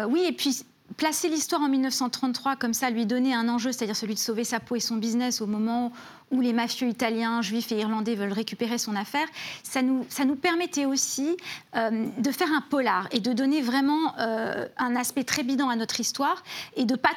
[0.06, 0.64] oui, et puis
[0.96, 4.60] placer l'histoire en 1933 comme ça, lui donner un enjeu, c'est-à-dire celui de sauver sa
[4.60, 5.92] peau et son business au moment
[6.30, 9.26] où les mafieux italiens, juifs et irlandais veulent récupérer son affaire,
[9.62, 11.36] ça nous, ça nous permettait aussi
[11.76, 15.76] euh, de faire un polar et de donner vraiment euh, un aspect très bidant à
[15.76, 16.42] notre histoire
[16.76, 17.12] et de pas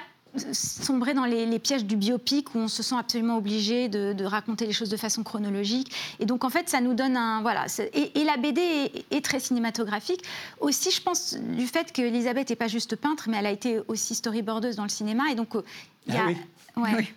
[0.52, 4.74] sombrer dans les, pièges du biopic où on se sent absolument obligé de, raconter les
[4.74, 5.92] choses de façon chronologique.
[6.20, 7.42] Et donc, en fait, ça nous donne un.
[7.42, 7.66] Voilà.
[7.94, 10.24] Et, la BD est, très cinématographique.
[10.60, 14.16] Aussi, je pense, du fait qu'Elisabeth n'est pas juste peintre, mais elle a été aussi
[14.16, 15.24] storyboardeuse dans le cinéma.
[15.32, 15.64] Et donc, euh,
[16.08, 16.28] il y a.
[16.76, 17.10] Ah oui.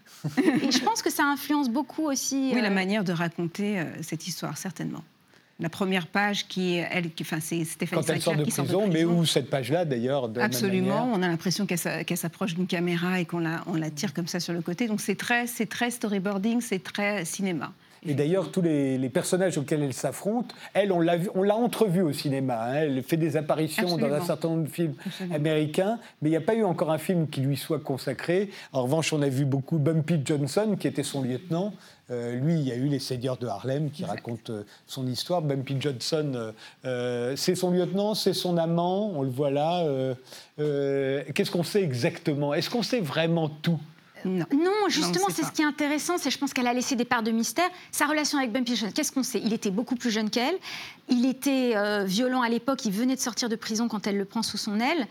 [0.62, 2.50] et je pense que ça influence beaucoup aussi.
[2.54, 5.02] Oui, la euh, manière de raconter euh, cette histoire, certainement.
[5.60, 9.04] La première page qui, elle, qui, enfin, c'est Stéphanie Quand elle sort de, prison, mais
[9.04, 13.62] où cette page-là d'ailleurs Absolument, on a l'impression qu'elle s'approche d'une caméra et qu'on la,
[13.66, 14.88] on la tire comme ça sur le côté.
[14.88, 17.72] Donc c'est très, c'est très storyboarding, c'est très cinéma.
[18.06, 22.12] Et d'ailleurs, tous les, personnages auxquels elle s'affronte, elle, on l'a, on l'a entrevue au
[22.12, 22.62] cinéma.
[22.62, 22.74] Hein.
[22.74, 24.94] Elle fait des apparitions dans un certain nombre de films
[25.32, 28.50] américains, mais il n'y a pas eu encore un film qui lui soit consacré.
[28.72, 31.74] En revanche, on a vu beaucoup Bumpy Johnson, qui était son lieutenant.
[32.10, 35.42] Euh, lui, il y a eu Les Seigneurs de Harlem qui racontent euh, son histoire.
[35.42, 36.52] Bumpy Johnson,
[36.84, 39.84] euh, c'est son lieutenant, c'est son amant, on le voit là.
[40.56, 42.52] Qu'est-ce qu'on sait exactement?
[42.54, 43.80] Est-ce qu'on sait vraiment tout?
[44.24, 44.44] Non.
[44.88, 47.30] justement, c'est ce qui est intéressant, c'est je pense qu'elle a laissé des parts de
[47.30, 47.68] mystère.
[47.90, 49.40] Sa relation avec Bumpy Johnson, qu'est-ce qu'on sait?
[49.44, 50.56] Il était beaucoup plus jeune qu'elle,
[51.08, 54.24] il était euh, violent à l'époque, il venait de sortir de prison quand elle le
[54.24, 55.06] prend sous son aile,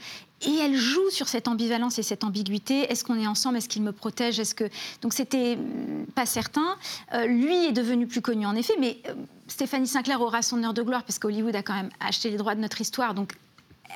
[0.46, 2.92] et elle joue sur cette ambivalence et cette ambiguïté.
[2.92, 3.58] Est-ce qu'on est ensemble?
[3.58, 4.40] Est-ce qu'il me protège?
[4.40, 4.70] Est-ce que
[5.02, 6.76] donc c'était mm, pas certain.
[7.14, 9.14] Euh, lui est devenu plus connu en effet, mais euh,
[9.48, 12.56] Stéphanie Sinclair aura son heure de gloire parce qu'Hollywood a quand même acheté les droits
[12.56, 13.34] de notre histoire, donc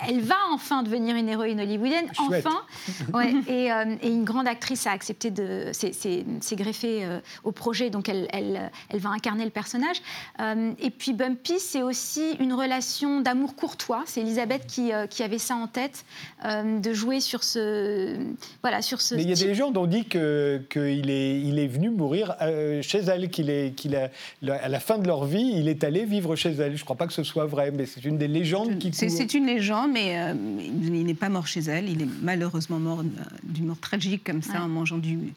[0.07, 2.61] elle va enfin devenir une héroïne hollywoodienne, enfin.
[3.13, 8.27] Euh, et, une grande actrice a accepté de s'est greffée euh, au projet, donc elle,
[8.31, 9.97] elle, elle, va incarner le personnage.
[10.39, 14.03] Euh, et puis Bumpy, c'est aussi une relation d'amour courtois.
[14.05, 16.05] C'est Elisabeth qui, qui, avait ça en tête,
[16.43, 18.17] de jouer sur ce,
[18.61, 19.15] voilà, sur ce.
[19.15, 22.35] Mais il y a des légendes on dit que qu'il est, il est venu mourir
[22.81, 24.09] chez elle, qu'il est, qu'il a,
[24.47, 26.75] à la fin de leur vie, il est allé vivre chez elle.
[26.75, 28.91] Je ne crois pas que ce soit vrai, mais c'est une des légendes qui.
[28.93, 31.89] C'est une légende mais euh, il n'est pas mort chez elle.
[31.89, 35.33] Il est malheureusement mort euh, d'une mort tragique comme ça, en mangeant du,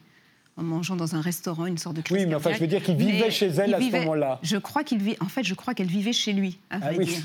[0.57, 2.95] en mangeant dans un restaurant, une sorte de Oui, mais enfin, je veux dire qu'il
[2.95, 4.39] vivait chez elle à ce moment-là.
[4.41, 5.15] Je crois qu'il vit.
[5.19, 6.57] En fait, je crois qu'elle vivait chez lui.
[6.71, 7.19] À ah oui,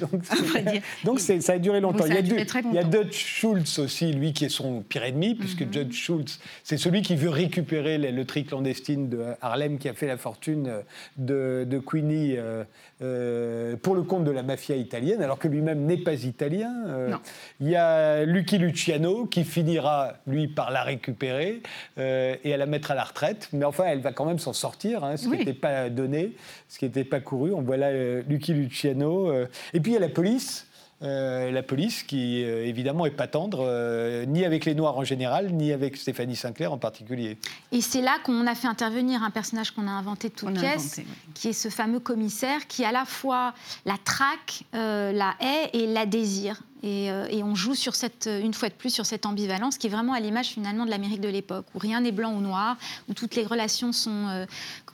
[1.05, 2.05] donc, ça a duré longtemps.
[2.05, 5.35] il, y a il y a Dutch Schultz aussi, lui qui est son pire ennemi,
[5.35, 9.89] puisque mm Judge Schultz, c'est celui qui veut récupérer le tri clandestine de Harlem qui
[9.89, 10.71] a fait la fortune
[11.17, 12.65] de, de Queenie euh,
[13.03, 16.73] euh, pour le compte de la mafia italienne, alors que lui-même n'est pas italien.
[16.87, 17.15] Euh,
[17.61, 21.63] il y a Lucky Luciano qui finira, lui, par la récupérer
[21.97, 23.23] et à la mettre à la retraite
[23.53, 26.33] mais enfin, elle va quand même s'en sortir, hein, ce qui n'était pas donné,
[26.69, 27.53] ce qui n'était pas couru.
[27.53, 29.31] On voit là euh, Lucky Luciano.
[29.31, 29.47] Euh.
[29.73, 30.67] et puis il y a la police.
[31.03, 33.67] Euh, la police qui évidemment est pas tendre
[34.27, 37.39] ni avec les Noirs en général ni avec Stéphanie Sinclair en particulier.
[37.73, 41.01] Et c'est là qu'on a fait intervenir un personnage qu'on a inventé de toute pièce,
[41.35, 46.07] qui est ce fameux commissaire qui à la fois la traque, la hait et la
[46.07, 46.63] désire.
[46.85, 49.91] Euh, et, on joue sur cette, une fois de plus sur cette ambivalence qui est
[49.91, 52.77] vraiment à l'image finalement de l'Amérique de l'époque, où rien n'est blanc ou noir,
[53.09, 54.47] où toutes les relations sont euh,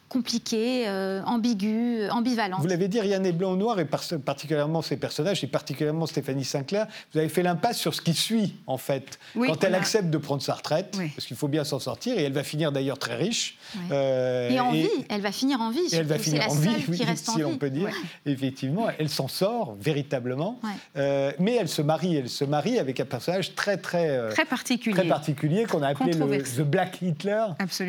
[0.08, 2.60] compliquées, euh, ambiguës, ambivalentes.
[2.60, 6.44] Vous l'avez dit, rien n'est blanc ou noir, et particulièrement ces personnages, et particulièrement Stéphanie
[6.44, 10.18] Sinclair, vous avez fait l'impasse sur ce qui suit, en fait, quand elle accepte de
[10.18, 13.16] prendre sa retraite, parce qu'il faut bien s'en sortir, et elle va finir d'ailleurs très
[13.16, 13.58] riche.
[13.90, 15.80] et en vie, elle va finir en vie.
[15.92, 17.90] elle va finir en vie, qui reste si on peut dire.
[18.26, 20.60] Effectivement, elle s'en sort véritablement,
[20.94, 22.16] mais elle se marie.
[22.16, 25.88] Elle se marie avec un personnage très, très, euh, très particulier, très particulier qu'on a
[25.88, 27.44] appelé le The Black Hitler,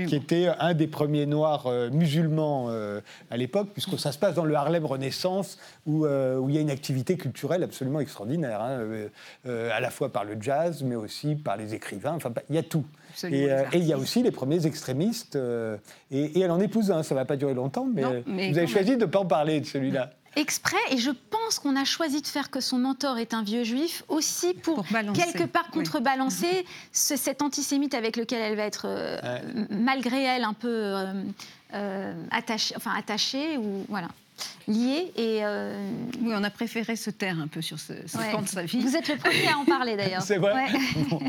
[0.08, 4.36] qui était un des premiers noirs euh, musulmans euh, à l'époque, puisque ça se passe
[4.36, 8.80] dans le Harlem Renaissance, où, où il y a une activité culturelle absolument extraordinaire, hein,
[9.46, 12.14] à la fois par le jazz, mais aussi par les écrivains.
[12.14, 12.86] Enfin, il y a tout.
[13.24, 15.38] Et, il y a aussi les premiers extrémistes.
[16.12, 17.04] et, elle en épouse un.
[17.04, 18.04] Ça ne va pas durer longtemps, mais,
[18.52, 21.76] vous avez choisi de ne pas en parler de celui-là exprès et je pense qu'on
[21.76, 25.70] a choisi de faire que son mentor est un vieux juif aussi pour, quelque part
[25.70, 31.24] contrebalancer cet antisémite avec lequel elle va être euh, malgré elle un peu euh,
[31.74, 34.08] euh, attachée enfin attachée ou voilà
[34.68, 35.12] liés.
[35.16, 35.74] Et euh,
[36.22, 38.80] Oui, on a préféré se taire un peu sur ce, ce de sa vie.
[38.80, 40.22] Vous êtes le premier à en parler d'ailleurs.
[40.30, 40.68] C'est vrai.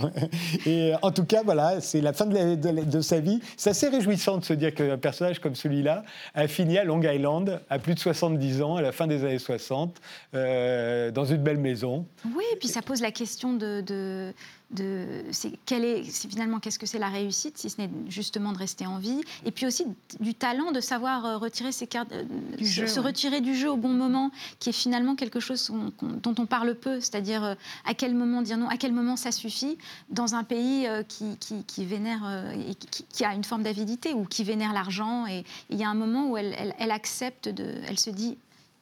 [0.66, 3.40] et euh, en tout cas, voilà, c'est la fin de, de, sa vie.
[3.56, 6.04] C'est assez réjouissant de se dire qu'un personnage comme celui-là
[6.34, 9.38] a fini à Long Island à plus de 70 ans, à la fin des années
[9.38, 10.00] 60,
[10.34, 12.06] euh, dans une belle maison.
[12.24, 14.32] Oui, et puis ça pose la question de, de
[14.70, 18.86] de c'est est, finalement qu'est-ce que c'est la réussite si ce n'est justement de rester
[18.86, 19.84] en vie et puis aussi
[20.20, 22.24] du talent de savoir euh, retirer ses cartes euh,
[22.64, 26.74] se, retirer du jeu au bon moment qui est finalement quelque chose dont on parle
[26.74, 27.54] peu c'est-à-dire euh,
[27.84, 29.76] à quel moment dire non à quel moment ça suffit
[30.08, 34.72] dans un pays qui, qui, vénère et qui, a une forme d'avidité ou qui vénère
[34.72, 38.36] l'argent et il y a un moment où elle, elle accepte de elle se dit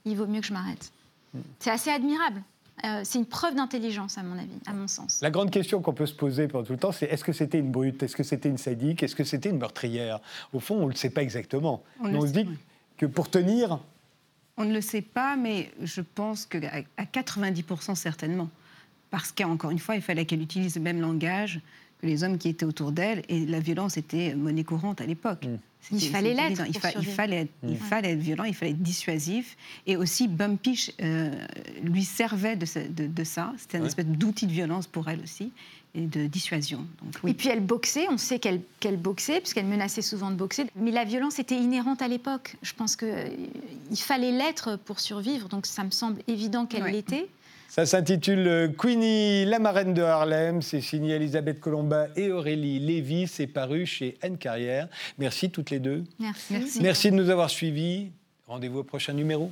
[0.04, 0.92] il vaut mieux que je m'arrête.
[1.34, 1.40] Mm.
[1.60, 2.42] c'est assez admirable
[2.84, 5.20] euh, c'est une preuve d'intelligence, à mon avis, à mon sens.
[5.22, 7.58] La grande question qu'on peut se poser pendant tout le temps, c'est est-ce que c'était
[7.58, 8.02] une brute?
[8.02, 9.02] Est-ce que c'était une sadique?
[9.02, 10.20] Est-ce que c'était une meurtrière?
[10.52, 11.82] Au fond, on ne le sait pas exactement.
[12.00, 12.46] On, se dit
[12.96, 13.80] que pour tenir...
[14.56, 18.48] On ne le sait pas, mais je pense qu'à 90% certainement.
[19.10, 21.60] Parce qu'encore une fois, il fallait qu'elle utilise le même langage
[22.02, 25.44] les hommes qui étaient autour d'elle, et la violence était monnaie courante à l'époque.
[25.46, 25.56] Mm.
[25.92, 26.62] Il fallait l'être.
[26.66, 29.56] Il, il, fallait, il fallait être violent, il fallait être dissuasif.
[29.86, 31.30] Et aussi, Bumpy euh,
[31.82, 32.66] lui servait de,
[33.06, 33.52] de, ça.
[33.58, 35.50] C'était un espèce d'outil de violence pour elle aussi
[35.94, 36.86] et de dissuasion.
[37.26, 40.66] Et puis elle boxait, on sait qu'elle qu'elle boxait, puisqu'elle menaçait souvent de boxer.
[40.76, 42.56] Mais la violence était inhérente à l'époque.
[42.62, 47.28] Je pense qu'il euh, fallait l'être pour survivre, donc ça me semble évident qu'elle l'était.
[47.68, 50.62] Ça s'intitule euh, Queenie, la marraine de Harlem.
[50.62, 53.28] C'est signé Elisabeth Colomba et Aurélie Lévy.
[53.28, 54.88] C'est paru chez Anne Carrière.
[55.18, 56.04] Merci toutes les deux.
[56.18, 56.80] Merci.
[56.80, 58.10] Merci de nous avoir suivis.
[58.46, 59.50] Rendez-vous au prochain numéro.